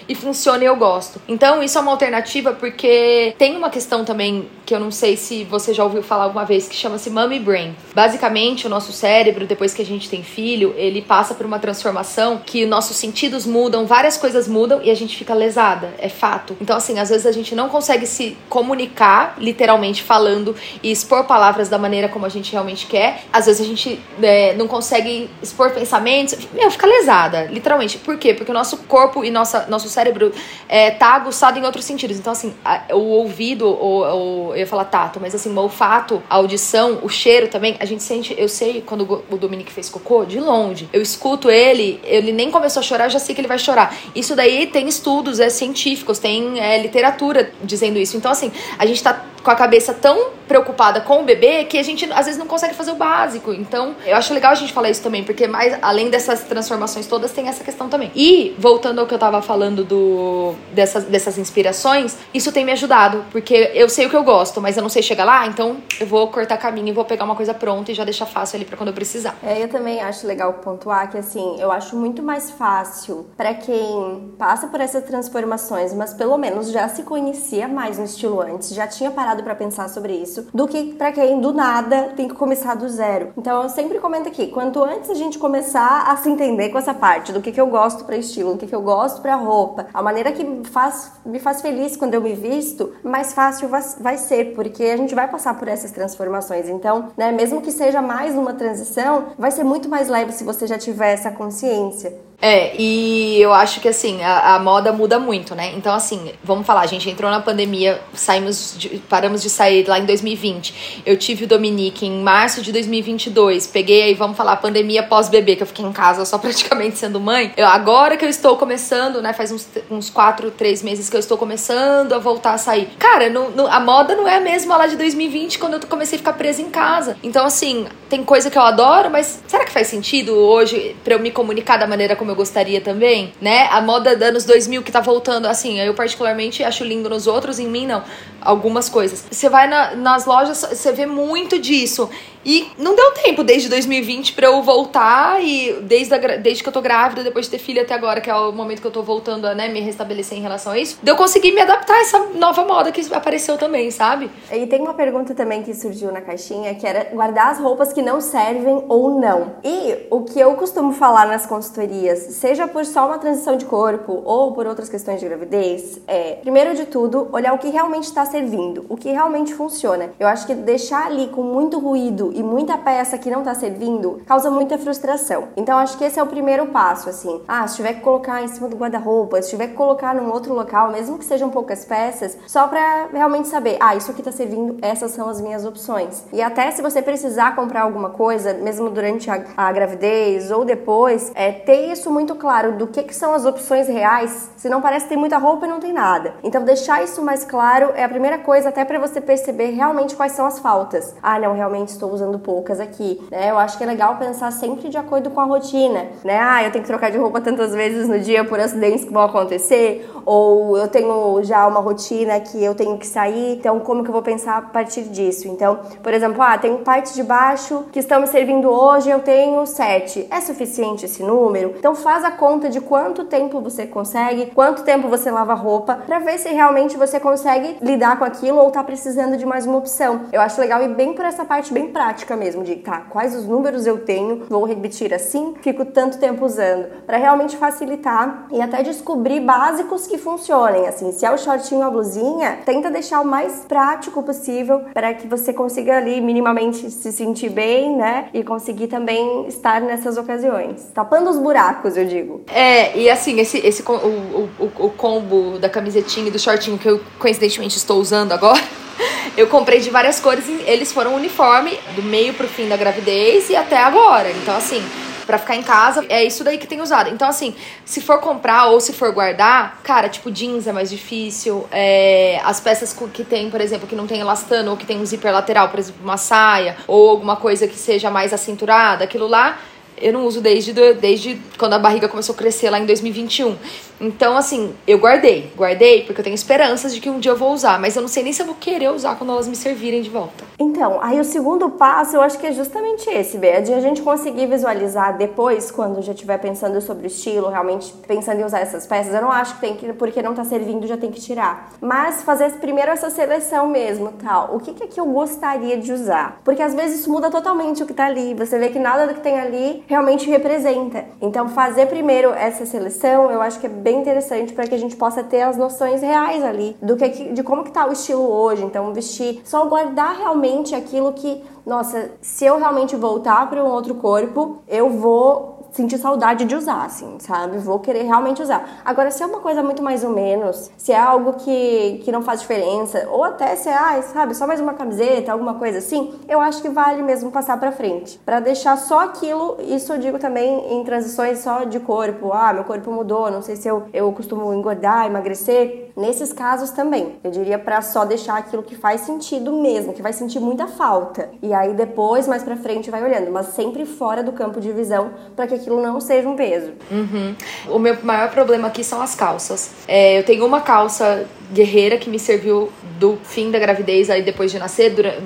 [0.08, 1.20] e funciona e eu gosto.
[1.26, 5.42] Então isso é uma alternativa porque tem uma questão também que eu não sei se
[5.44, 7.74] você já ouviu falar alguma vez, que chama-se Mummy Brain.
[7.92, 12.40] Basicamente, o nosso cérebro, depois que a gente tem filho, ele passa por uma transformação
[12.44, 15.92] que nossos sentidos mudam, várias coisas mudam e a gente fica lesada.
[15.98, 16.56] É fato.
[16.60, 21.68] Então, assim, às vezes a gente não consegue se comunicar, literalmente falando, e expor palavras
[21.68, 23.24] da maneira como a gente realmente quer.
[23.32, 26.36] Às vezes a gente é, não consegue expor pensamentos.
[26.52, 27.98] Meu, fica lesada, literalmente.
[27.98, 28.34] Por quê?
[28.34, 30.32] Porque o nosso corpo e nossa, nosso cérebro
[30.68, 32.18] é, tá aguçado em outros sentidos.
[32.18, 36.22] Então, assim, a, o ouvido, o, o, eu ia falar tato, mas assim, o olfato,
[36.28, 38.34] a audição, o cheiro também, a gente sente.
[38.36, 40.88] Eu sei quando o Dominique fez cocô, de longe.
[40.92, 43.94] Eu escuto ele, ele nem começou a chorar, eu já sei que ele vai chorar.
[44.14, 48.16] Isso daí tem estudos, é científicos, tem é, literatura dizendo isso.
[48.16, 51.82] Então, assim, a gente tá com a cabeça tão preocupada com o bebê que a
[51.82, 53.52] gente às vezes não consegue fazer o básico.
[53.52, 57.30] Então, eu acho legal a gente falar isso também, porque mais além dessas transformações todas,
[57.30, 58.10] tem essa questão também.
[58.16, 63.24] E, voltando ao que eu tava falando do dessas, dessas inspirações, isso tem me ajudado,
[63.30, 66.06] porque eu sei o que eu gosto, mas eu não sei chegar lá, então eu
[66.06, 68.76] vou cortar caminho e vou pegar uma coisa pronta e já deixar fácil ali para
[68.76, 69.36] quando eu precisar.
[69.44, 74.32] É, eu também acho legal pontuar que assim, eu acho muito mais fácil para quem
[74.36, 78.88] passa por essas transformações, mas pelo menos já se conhecia mais no estilo antes, já
[78.88, 82.34] tinha parado parado para pensar sobre isso, do que para quem do nada tem que
[82.34, 83.32] começar do zero.
[83.36, 86.92] Então eu sempre comento aqui, quanto antes a gente começar a se entender com essa
[86.92, 89.86] parte do que, que eu gosto para estilo, do que, que eu gosto para roupa,
[89.94, 94.54] a maneira que faz, me faz feliz quando eu me visto, mais fácil vai, ser,
[94.54, 96.68] porque a gente vai passar por essas transformações.
[96.68, 100.66] Então, né, mesmo que seja mais uma transição, vai ser muito mais leve se você
[100.66, 102.29] já tiver essa consciência.
[102.40, 105.72] É, e eu acho que assim, a, a, moda muda muito, né?
[105.76, 109.98] Então, assim, vamos falar, a gente entrou na pandemia, saímos de, paramos de sair lá
[109.98, 111.02] em 2020.
[111.04, 113.66] Eu tive o Dominique em março de 2022.
[113.66, 117.52] Peguei aí, vamos falar, pandemia pós-bebê, que eu fiquei em casa só praticamente sendo mãe.
[117.56, 119.32] Eu, agora que eu estou começando, né?
[119.32, 122.88] Faz uns, uns quatro, três meses que eu estou começando a voltar a sair.
[122.98, 126.16] Cara, no, no, a moda não é a mesma lá de 2020, quando eu comecei
[126.16, 127.16] a ficar presa em casa.
[127.22, 131.18] Então, assim, tem coisa que eu adoro, mas será que faz sentido hoje para eu
[131.18, 133.68] me comunicar da maneira como como eu gostaria também, né?
[133.70, 137.58] A moda dos anos 2000 que tá voltando, assim, eu particularmente acho lindo nos outros,
[137.58, 138.02] em mim não.
[138.40, 139.24] Algumas coisas.
[139.30, 142.08] Você vai na, nas lojas, você vê muito disso.
[142.44, 146.72] E não deu tempo desde 2020 para eu voltar e desde, a, desde que eu
[146.72, 149.02] tô grávida, depois de ter filho até agora, que é o momento que eu tô
[149.02, 152.00] voltando a né, me restabelecer em relação a isso, de eu conseguir me adaptar a
[152.00, 154.30] essa nova moda que apareceu também, sabe?
[154.50, 158.00] E tem uma pergunta também que surgiu na caixinha, que era guardar as roupas que
[158.00, 159.56] não servem ou não.
[159.62, 164.22] E o que eu costumo falar nas consultorias, seja por só uma transição de corpo
[164.24, 168.24] ou por outras questões de gravidez, é, primeiro de tudo, olhar o que realmente está
[168.30, 170.10] servindo, o que realmente funciona.
[170.18, 174.22] Eu acho que deixar ali com muito ruído e muita peça que não tá servindo,
[174.26, 175.48] causa muita frustração.
[175.56, 177.42] Então acho que esse é o primeiro passo, assim.
[177.46, 180.54] Ah, se tiver que colocar em cima do guarda-roupa, se tiver que colocar num outro
[180.54, 184.78] local, mesmo que sejam poucas peças, só para realmente saber, ah, isso aqui tá servindo,
[184.82, 186.24] essas são as minhas opções.
[186.32, 191.32] E até se você precisar comprar alguma coisa, mesmo durante a, a gravidez ou depois,
[191.34, 195.08] é ter isso muito claro do que, que são as opções reais, se não parece
[195.08, 196.34] ter muita roupa e não tem nada.
[196.42, 200.32] Então deixar isso mais claro é a primeira coisa até para você perceber realmente quais
[200.32, 201.14] são as faltas.
[201.22, 203.50] Ah, não, realmente estou usando poucas aqui, né?
[203.50, 206.38] Eu acho que é legal pensar sempre de acordo com a rotina, né?
[206.38, 209.22] Ah, eu tenho que trocar de roupa tantas vezes no dia por acidentes que vão
[209.22, 214.10] acontecer, ou eu tenho já uma rotina que eu tenho que sair, então como que
[214.10, 215.48] eu vou pensar a partir disso?
[215.48, 219.64] Então, por exemplo, ah, tem parte de baixo que estão me servindo hoje, eu tenho
[219.66, 220.26] sete.
[220.30, 221.74] É suficiente esse número?
[221.78, 226.18] Então faz a conta de quanto tempo você consegue, quanto tempo você lava roupa, para
[226.18, 230.22] ver se realmente você consegue lidar com aquilo ou tá precisando de mais uma opção.
[230.32, 233.34] Eu acho legal ir bem por essa parte bem prática prática mesmo, de tá, quais
[233.34, 238.60] os números eu tenho, vou repetir assim, fico tanto tempo usando, para realmente facilitar e
[238.60, 243.20] até descobrir básicos que funcionem, assim, se é o shortinho ou a blusinha, tenta deixar
[243.20, 248.28] o mais prático possível para que você consiga ali minimamente se sentir bem, né?
[248.34, 250.90] E conseguir também estar nessas ocasiões.
[250.92, 252.42] Tapando os buracos, eu digo.
[252.48, 256.88] É, e assim, esse, esse o, o, o combo da camisetinha e do shortinho que
[256.88, 258.60] eu coincidentemente estou usando agora.
[259.36, 263.56] Eu comprei de várias cores, eles foram uniforme do meio pro fim da gravidez e
[263.56, 264.30] até agora.
[264.30, 264.82] Então, assim,
[265.30, 267.08] para ficar em casa, é isso daí que tem usado.
[267.08, 271.68] Então, assim, se for comprar ou se for guardar, cara, tipo, jeans é mais difícil.
[271.70, 275.06] É, as peças que tem, por exemplo, que não tem elastano ou que tem um
[275.06, 279.58] zíper lateral, por exemplo, uma saia ou alguma coisa que seja mais acinturada, aquilo lá
[280.00, 283.54] eu não uso desde, desde quando a barriga começou a crescer lá em 2021.
[284.00, 285.52] Então, assim, eu guardei.
[285.56, 287.78] Guardei porque eu tenho esperanças de que um dia eu vou usar.
[287.78, 290.08] Mas eu não sei nem se eu vou querer usar quando elas me servirem de
[290.08, 290.44] volta.
[290.58, 293.48] Então, aí o segundo passo eu acho que é justamente esse, Bê.
[293.48, 297.92] É de a gente conseguir visualizar depois, quando já estiver pensando sobre o estilo, realmente
[298.06, 299.12] pensando em usar essas peças.
[299.14, 301.72] Eu não acho que tem que, porque não tá servindo, já tem que tirar.
[301.80, 304.54] Mas fazer primeiro essa seleção mesmo, tal.
[304.54, 306.40] O que, que é que eu gostaria de usar?
[306.44, 308.34] Porque às vezes isso muda totalmente o que tá ali.
[308.34, 311.04] Você vê que nada do que tem ali realmente representa.
[311.20, 314.96] Então, fazer primeiro essa seleção, eu acho que é bem interessante para que a gente
[314.96, 318.64] possa ter as noções reais ali do que de como que tá o estilo hoje.
[318.64, 323.94] Então, vestir, só guardar realmente aquilo que, nossa, se eu realmente voltar para um outro
[323.94, 327.58] corpo, eu vou sentir saudade de usar, assim, sabe?
[327.58, 328.80] Vou querer realmente usar.
[328.84, 332.22] Agora, se é uma coisa muito mais ou menos, se é algo que, que não
[332.22, 336.14] faz diferença, ou até se é, ah, sabe, só mais uma camiseta, alguma coisa assim,
[336.28, 338.18] eu acho que vale mesmo passar pra frente.
[338.24, 342.32] para deixar só aquilo, isso eu digo também em transições só de corpo.
[342.32, 345.90] Ah, meu corpo mudou, não sei se eu, eu costumo engordar, emagrecer.
[345.96, 350.12] Nesses casos também, eu diria para só deixar aquilo que faz sentido mesmo, que vai
[350.12, 351.28] sentir muita falta.
[351.42, 355.10] E aí depois, mais pra frente, vai olhando, mas sempre fora do campo de visão
[355.36, 356.72] para que aquilo não seja um peso.
[356.90, 357.34] Uhum.
[357.68, 359.70] O meu maior problema aqui são as calças.
[359.86, 364.52] É, eu tenho uma calça guerreira que me serviu do fim da gravidez, aí depois
[364.52, 365.22] de nascer, durante,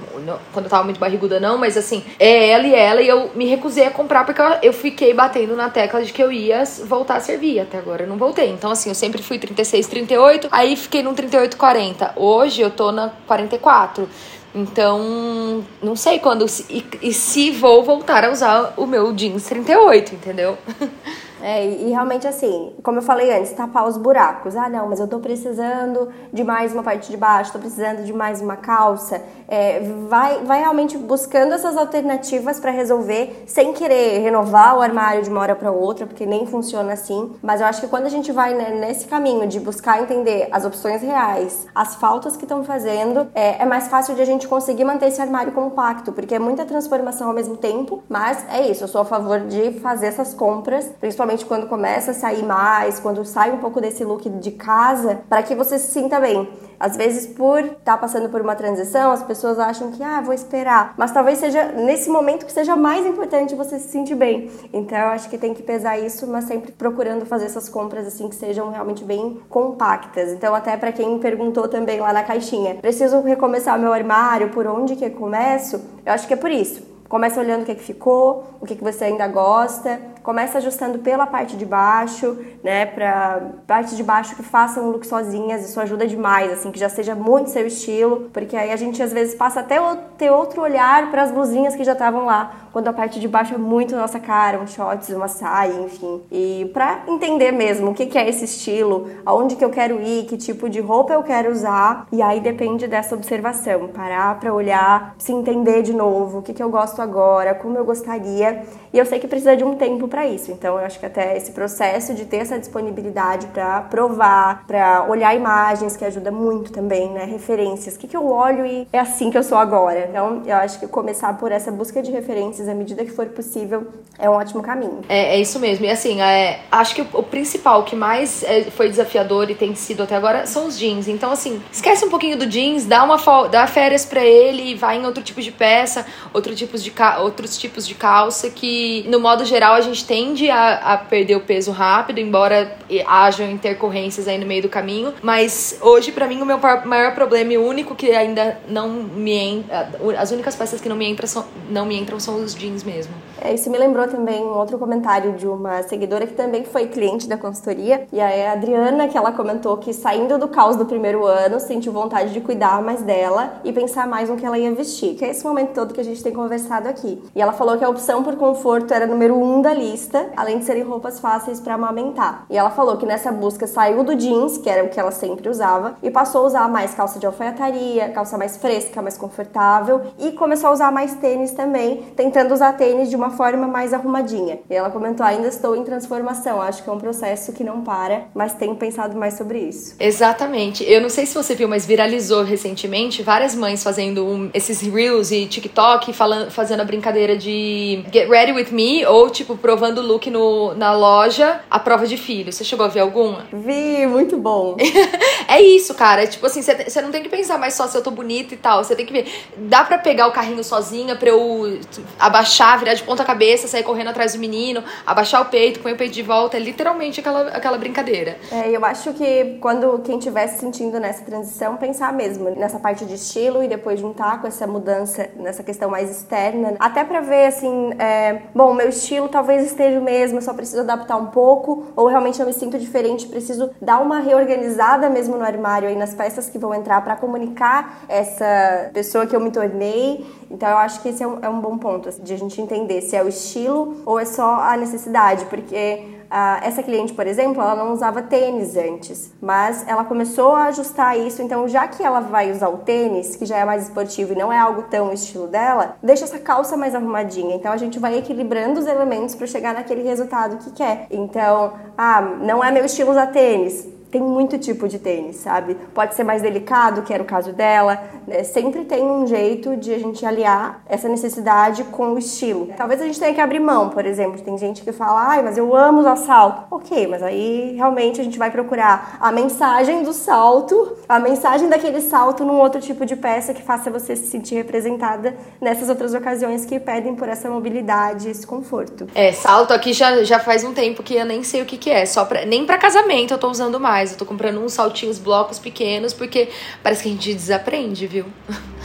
[0.53, 3.47] quando eu tava muito barriguda, não, mas assim, é ela e ela, e eu me
[3.47, 7.21] recusei a comprar porque eu, fiquei batendo na tecla de que eu ia voltar a
[7.21, 7.61] servir.
[7.61, 8.51] Até agora eu não voltei.
[8.51, 12.13] Então, assim, eu sempre fui 36, 38, aí fiquei no 38, 40.
[12.17, 14.09] Hoje eu tô na 44.
[14.55, 16.47] Então, não sei quando.
[16.71, 20.57] E, e se vou voltar a usar o meu jeans 38, entendeu?
[21.45, 24.57] É, e realmente assim, como eu falei antes, tapar os buracos.
[24.57, 28.15] Ah, não, mas eu tô precisando de mais uma parte de baixo, tô precisando de
[28.15, 29.21] mais uma calça.
[29.47, 35.29] É, vai, vai realmente buscando essas alternativas para resolver, sem querer renovar o armário de
[35.29, 37.33] uma hora para outra, porque nem funciona assim.
[37.43, 40.65] Mas eu acho que quando a gente vai né, nesse caminho de buscar entender as
[40.65, 44.85] opções reais, as faltas que estão fazendo, é, é mais fácil de a gente conseguir
[44.85, 48.03] manter esse armário compacto, porque é muita transformação ao mesmo tempo.
[48.09, 52.13] Mas é isso, eu sou a favor de fazer essas compras, principalmente principalmente quando começa
[52.13, 55.93] a sair mais, quando sai um pouco desse look de casa, para que você se
[55.93, 56.49] sinta bem.
[56.79, 60.35] Às vezes, por estar tá passando por uma transição, as pessoas acham que, ah, vou
[60.35, 60.95] esperar.
[60.97, 64.51] Mas talvez seja nesse momento que seja mais importante você se sentir bem.
[64.73, 68.29] Então, eu acho que tem que pesar isso, mas sempre procurando fazer essas compras assim
[68.29, 70.31] que sejam realmente bem compactas.
[70.31, 74.97] Então, até para quem perguntou também lá na caixinha, preciso recomeçar meu armário, por onde
[74.97, 75.81] que eu começo?
[76.05, 78.73] Eu acho que é por isso Começa olhando o que, é que ficou, o que,
[78.73, 80.01] é que você ainda gosta.
[80.25, 82.87] Começa ajustando pela parte de baixo, né?
[82.87, 85.69] Pra parte de baixo que faça um look sozinhas.
[85.69, 88.31] Isso ajuda demais, assim, que já seja muito seu estilo.
[88.33, 89.79] Porque aí a gente às vezes passa até
[90.17, 92.55] ter outro olhar para as blusinhas que já estavam lá.
[92.73, 96.23] Quando a parte de baixo é muito nossa cara, um shorts, uma saia, enfim.
[96.33, 100.25] E pra entender mesmo o que, que é esse estilo, aonde que eu quero ir,
[100.25, 102.07] que tipo de roupa eu quero usar.
[102.11, 103.89] E aí depende dessa observação.
[103.89, 107.85] Parar pra olhar, se entender de novo, o que, que eu gosto agora, como eu
[107.85, 108.63] gostaria.
[108.91, 110.53] E eu sei que precisa de um tempo para isso.
[110.53, 115.35] Então eu acho que até esse processo de ter essa disponibilidade para provar, para olhar
[115.35, 117.25] imagens, que ajuda muito também, né?
[117.25, 117.97] Referências.
[117.97, 120.07] O que, que eu olho e é assim que eu sou agora.
[120.09, 123.89] Então eu acho que começar por essa busca de referências à medida que for possível
[124.17, 125.01] é um ótimo caminho.
[125.09, 125.85] É, é isso mesmo.
[125.85, 129.75] E assim, é, acho que o, o principal que mais é, foi desafiador e tem
[129.75, 131.09] sido até agora são os jeans.
[131.09, 134.97] Então, assim, esquece um pouquinho do jeans, dá uma dá férias para ele e vai
[134.97, 139.45] em outro tipo de peça, outro tipo de outros tipos de calça que, no modo
[139.45, 142.77] geral, a gente tende a, a perder o peso rápido, embora
[143.07, 145.15] hajam intercorrências aí no meio do caminho.
[145.23, 149.91] Mas hoje, para mim, o meu maior problema e único que ainda não me entra.
[150.19, 153.15] As únicas peças que não me entram são, não me entram são os jeans mesmo.
[153.41, 157.29] É, isso me lembrou também um outro comentário de uma seguidora que também foi cliente
[157.29, 161.27] da consultoria, e aí a Adriana, que ela comentou que saindo do caos do primeiro
[161.27, 165.15] ano, sentiu vontade de cuidar mais dela e pensar mais no que ela ia vestir,
[165.15, 167.23] que é esse momento todo que a gente tem conversado aqui.
[167.35, 170.65] E ela falou que a opção por conforto era número um da lista, além de
[170.65, 172.47] serem roupas fáceis para amamentar.
[172.49, 175.49] E ela falou que nessa busca saiu do jeans, que era o que ela sempre
[175.49, 180.33] usava, e passou a usar mais calça de alfaiataria, calça mais fresca, mais confortável, e
[180.33, 184.59] começou a usar mais tênis também, tentando usar tênis de uma forma mais arrumadinha.
[184.69, 188.29] E ela comentou: ainda estou em transformação, acho que é um processo que não para,
[188.35, 189.97] mas tenho pensado mais sobre isso.
[189.99, 190.85] Exatamente.
[190.85, 195.31] Eu não sei se você viu, mas viralizou recentemente várias mães fazendo um, esses reels
[195.31, 200.07] e TikTok falando, fazendo a brincadeira de get ready with me ou tipo provando o
[200.07, 202.53] look no, na loja a prova de filho.
[202.53, 203.47] Você chegou a ver alguma?
[203.53, 204.77] Vi, muito bom.
[205.49, 206.25] é isso, cara.
[206.25, 208.57] É tipo assim, você não tem que pensar mais só se eu tô bonita e
[208.57, 208.83] tal.
[208.83, 209.27] Você tem que ver.
[209.57, 211.79] Dá pra pegar o carrinho sozinha pra eu
[212.19, 215.97] abaixar, virar de ponta cabeça, sair correndo atrás do menino, abaixar o peito, põe o
[215.97, 216.57] peito de volta.
[216.57, 218.39] É literalmente aquela, aquela brincadeira.
[218.51, 223.05] É, eu acho que quando quem estiver se sentindo nessa transição, pensar mesmo nessa parte
[223.05, 226.75] de estilo e depois juntar com essa mudança, nessa questão mais externa.
[226.79, 231.17] Até pra ver assim, é, bom, meu estilo talvez esteja o mesmo, só preciso adaptar
[231.17, 235.89] um pouco, ou realmente eu me sinto diferente, preciso dar uma reorganizada mesmo no armário
[235.89, 240.25] aí nas peças que vão entrar para comunicar essa pessoa que eu me tornei.
[240.51, 242.61] Então eu acho que esse é um, é um bom ponto assim, de a gente
[242.61, 247.29] entender se é o estilo ou é só a necessidade, porque ah, essa cliente, por
[247.29, 251.41] exemplo, ela não usava tênis antes, mas ela começou a ajustar isso.
[251.41, 254.53] Então, já que ela vai usar o tênis, que já é mais esportivo e não
[254.53, 257.55] é algo tão estilo dela, deixa essa calça mais arrumadinha.
[257.55, 261.07] Então, a gente vai equilibrando os elementos para chegar naquele resultado que quer.
[261.09, 265.77] Então, ah, não é meu estilo usar tênis tem muito tipo de tênis, sabe?
[265.93, 268.01] Pode ser mais delicado, que era o caso dela.
[268.29, 268.45] Né?
[268.45, 272.69] Sempre tem um jeito de a gente aliar essa necessidade com o estilo.
[272.77, 274.41] Talvez a gente tenha que abrir mão, por exemplo.
[274.41, 276.63] Tem gente que fala, ai, mas eu amo usar salto.
[276.71, 282.01] Ok, mas aí realmente a gente vai procurar a mensagem do salto, a mensagem daquele
[282.01, 286.65] salto num outro tipo de peça que faça você se sentir representada nessas outras ocasiões
[286.65, 289.09] que pedem por essa mobilidade, esse conforto.
[289.13, 291.91] É, salto aqui já, já faz um tempo que eu nem sei o que, que
[291.91, 292.07] é.
[292.07, 294.13] Só pra, nem para casamento eu tô usando mais mais.
[294.13, 296.49] Eu tô comprando uns saltinhos, blocos pequenos, porque
[296.83, 298.27] parece que a gente desaprende, viu?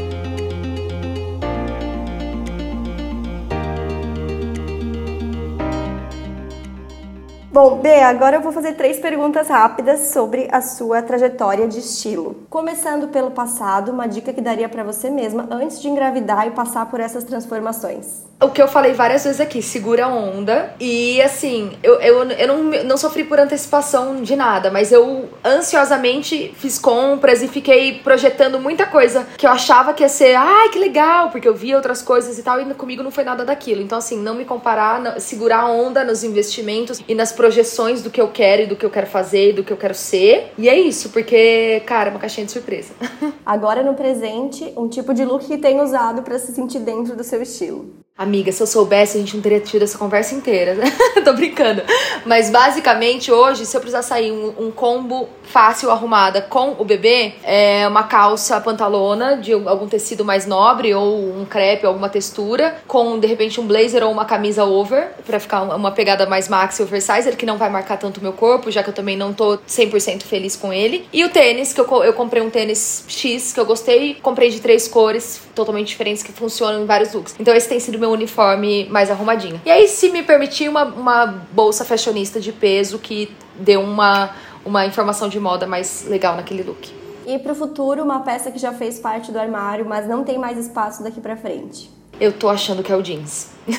[7.56, 12.46] Bom, B, agora eu vou fazer três perguntas rápidas sobre a sua trajetória de estilo.
[12.50, 16.86] Começando pelo passado, uma dica que daria para você mesma antes de engravidar e passar
[16.88, 20.74] por essas transformações o que eu falei várias vezes aqui, segura a onda.
[20.80, 26.54] E assim, eu, eu, eu não, não sofri por antecipação de nada, mas eu ansiosamente
[26.58, 30.80] fiz compras e fiquei projetando muita coisa que eu achava que ia ser, ai, que
[30.80, 33.82] legal, porque eu via outras coisas e tal, e comigo não foi nada daquilo.
[33.82, 38.10] Então, assim, não me comparar, não, segurar a onda nos investimentos e nas projeções do
[38.10, 40.52] que eu quero e do que eu quero fazer e do que eu quero ser.
[40.58, 42.92] E é isso, porque, cara, é uma caixinha de surpresa.
[43.46, 47.24] Agora no presente, um tipo de look que tem usado para se sentir dentro do
[47.24, 48.04] seu estilo.
[48.18, 50.78] Amiga, se eu soubesse, a gente não teria tido essa conversa inteira.
[51.26, 51.82] Tô brincando.
[52.26, 57.34] Mas basicamente, hoje, se eu precisar sair um, um, combo fácil, arrumada com o bebê,
[57.44, 63.20] é uma calça pantalona de algum tecido mais nobre, ou um crepe, alguma textura, com
[63.20, 67.30] de repente um blazer ou uma camisa over, pra ficar uma pegada mais maxi oversize,
[67.36, 70.24] que não vai marcar tanto o meu corpo, já que eu também não tô 100%
[70.24, 71.06] feliz com ele.
[71.12, 74.62] E o tênis, que eu, eu comprei um tênis X que eu gostei, comprei de
[74.62, 77.36] três cores totalmente diferentes que funcionam em vários looks.
[77.38, 79.60] Então esse tem sido meu uniforme mais arrumadinho.
[79.66, 84.30] E aí, se me permitir, uma, uma bolsa fashionista de peso que deu uma,
[84.64, 86.94] uma informação de moda mais legal naquele look.
[87.26, 90.38] E para o futuro, uma peça que já fez parte do armário, mas não tem
[90.38, 91.90] mais espaço daqui para frente.
[92.20, 93.50] Eu tô achando que é o jeans.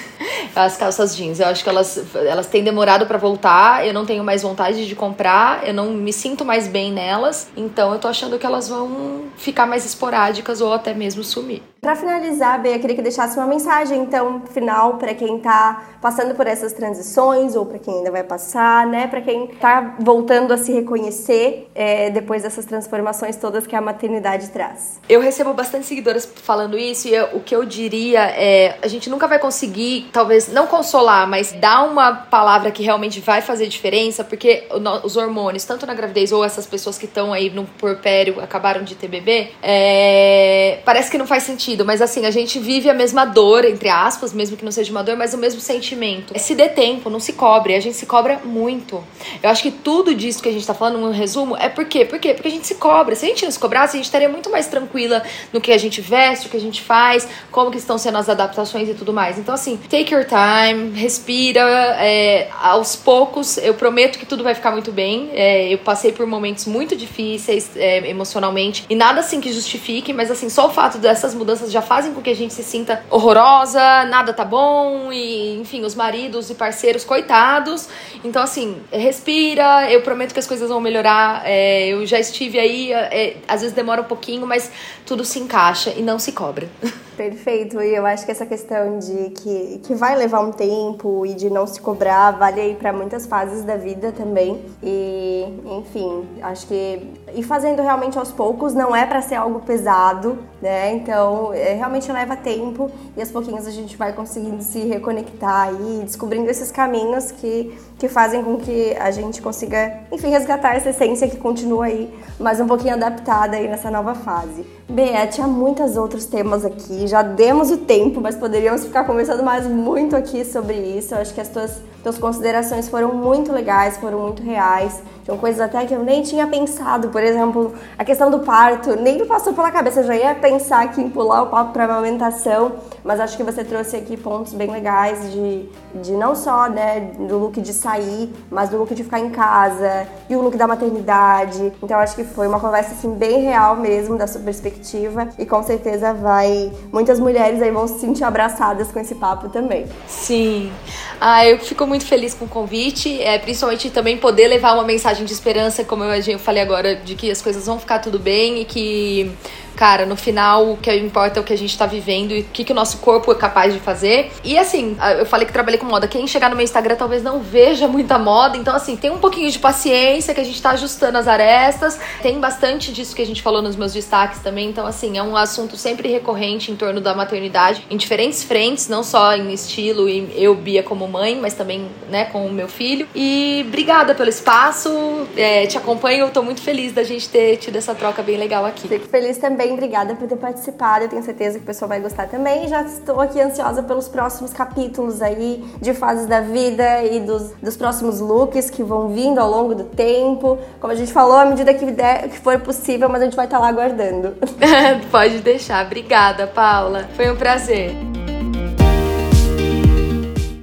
[0.55, 1.41] As calças jeans.
[1.41, 3.87] Eu acho que elas, elas têm demorado para voltar.
[3.87, 5.67] Eu não tenho mais vontade de comprar.
[5.67, 7.49] Eu não me sinto mais bem nelas.
[7.57, 11.63] Então eu tô achando que elas vão ficar mais esporádicas ou até mesmo sumir.
[11.87, 16.35] Para finalizar, Bea, eu queria que deixasse uma mensagem, então, final para quem está passando
[16.35, 19.07] por essas transições ou para quem ainda vai passar, né?
[19.07, 24.49] Para quem está voltando a se reconhecer é, depois dessas transformações todas que a maternidade
[24.49, 25.01] traz.
[25.09, 29.09] Eu recebo bastante seguidoras falando isso e eu, o que eu diria é: a gente
[29.09, 34.25] nunca vai conseguir, talvez, não consolar, mas dar uma palavra que realmente vai fazer diferença,
[34.25, 34.67] porque
[35.05, 38.97] os hormônios, tanto na gravidez ou essas pessoas que estão aí no porpério, acabaram de
[38.97, 42.95] ter bebê, é, parece que não faz sentido sentido, mas assim, a gente vive a
[42.95, 46.33] mesma dor, entre aspas, mesmo que não seja uma dor, mas o mesmo sentimento.
[46.35, 47.75] É se dê tempo, não se cobre.
[47.75, 49.03] A gente se cobra muito.
[49.43, 52.05] Eu acho que tudo disso que a gente tá falando, um resumo, é por quê?
[52.05, 52.33] Por quê?
[52.33, 53.15] Porque a gente se cobra.
[53.15, 55.23] Se a gente não se cobrasse, a gente estaria muito mais tranquila
[55.53, 58.29] no que a gente veste, o que a gente faz, como que estão sendo as
[58.29, 59.39] adaptações e tudo mais.
[59.39, 61.61] Então, assim, take your time, respira.
[61.99, 65.31] É, aos poucos, eu prometo que tudo vai ficar muito bem.
[65.33, 70.31] É, eu passei por momentos muito difíceis é, emocionalmente e nada assim que justifique, mas
[70.31, 73.81] assim, só o fato dessas mudanças já fazem com que a gente se sinta horrorosa,
[74.05, 77.89] nada tá bom e, enfim, os maridos e parceiros, coitados.
[78.25, 81.43] Então, assim, respira, eu prometo que as coisas vão melhorar.
[81.45, 84.71] É, eu já estive aí, é, às vezes demora um pouquinho, mas
[85.05, 86.69] tudo se encaixa e não se cobra.
[87.17, 91.33] Perfeito, e eu acho que essa questão de que, que vai levar um tempo e
[91.33, 94.63] de não se cobrar vale aí para muitas fases da vida também.
[94.83, 97.01] E, enfim, acho que
[97.37, 100.93] ir fazendo realmente aos poucos não é para ser algo pesado, né?
[100.95, 106.03] Então, é, realmente leva tempo e aos pouquinhos a gente vai conseguindo se reconectar e
[106.03, 111.29] descobrindo esses caminhos que, que fazem com que a gente consiga, enfim, resgatar essa essência
[111.29, 114.67] que continua aí, mas um pouquinho adaptada aí nessa nova fase.
[114.89, 119.67] Bem, tinha muitos outros temas aqui, já demos o tempo, mas poderíamos ficar conversando mais
[119.67, 121.15] muito aqui sobre isso.
[121.15, 125.03] Eu acho que as tuas, tuas considerações foram muito legais, foram muito reais.
[125.25, 129.19] Tinham coisas até que eu nem tinha pensado, por exemplo, a questão do parto, nem
[129.19, 132.75] me passou pela cabeça, eu já ia pensar aqui em pular o papo para amamentação,
[133.03, 137.39] mas acho que você trouxe aqui pontos bem legais de, de não só, né, do
[137.39, 141.73] look de sair, mas do look de ficar em casa, e o look da maternidade.
[141.81, 145.63] Então acho que foi uma conversa assim bem real mesmo da sua perspectiva e com
[145.63, 149.87] certeza vai muitas mulheres aí vão se sentir abraçadas com esse papo também.
[150.09, 150.73] Sim.
[151.21, 155.25] Ah, eu fico muito feliz com o convite, é principalmente também poder levar uma mensagem
[155.25, 158.65] de esperança, como eu falei agora, de que as coisas vão ficar tudo bem e
[158.65, 159.33] que
[159.77, 162.45] cara, no final o que importa é o que a gente tá vivendo e o
[162.45, 164.33] que, que o nosso corpo é capaz de fazer.
[164.43, 166.09] E assim, eu falei que trabalhei com moda.
[166.09, 168.57] Quem chegar no meu Instagram talvez não veja muita moda.
[168.57, 171.99] Então, assim, tem um pouquinho de paciência que a gente tá ajustando as arestas.
[172.23, 174.71] Tem bastante disso que a gente falou nos meus destaques também.
[174.71, 179.03] Então, assim, é um assunto sempre recorrente em torno da maternidade, em diferentes frentes, não
[179.05, 183.07] só em estilo e eu, Bia, como mãe, mas também, né, com o meu filho.
[183.15, 184.89] E obrigada pelo espaço.
[185.37, 188.65] É, te acompanho, eu tô muito feliz da gente ter tido essa troca bem legal
[188.65, 188.89] aqui.
[188.89, 191.05] Fico feliz também também obrigada por ter participado.
[191.05, 192.69] Eu tenho certeza que o pessoal vai gostar também.
[192.69, 197.77] Já estou aqui ansiosa pelos próximos capítulos aí de fases da vida e dos, dos
[197.77, 200.59] próximos looks que vão vindo ao longo do tempo.
[200.81, 203.47] Como a gente falou, à medida que, der, que for possível, mas a gente vai
[203.47, 204.35] estar lá aguardando.
[205.11, 205.85] Pode deixar.
[205.85, 207.09] Obrigada, Paula.
[207.17, 207.93] Foi um prazer.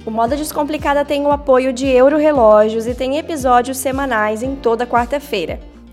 [0.06, 4.86] O Moda Descomplicada tem o apoio de Euro Relógios e tem episódios semanais em toda
[4.86, 5.73] quarta-feira.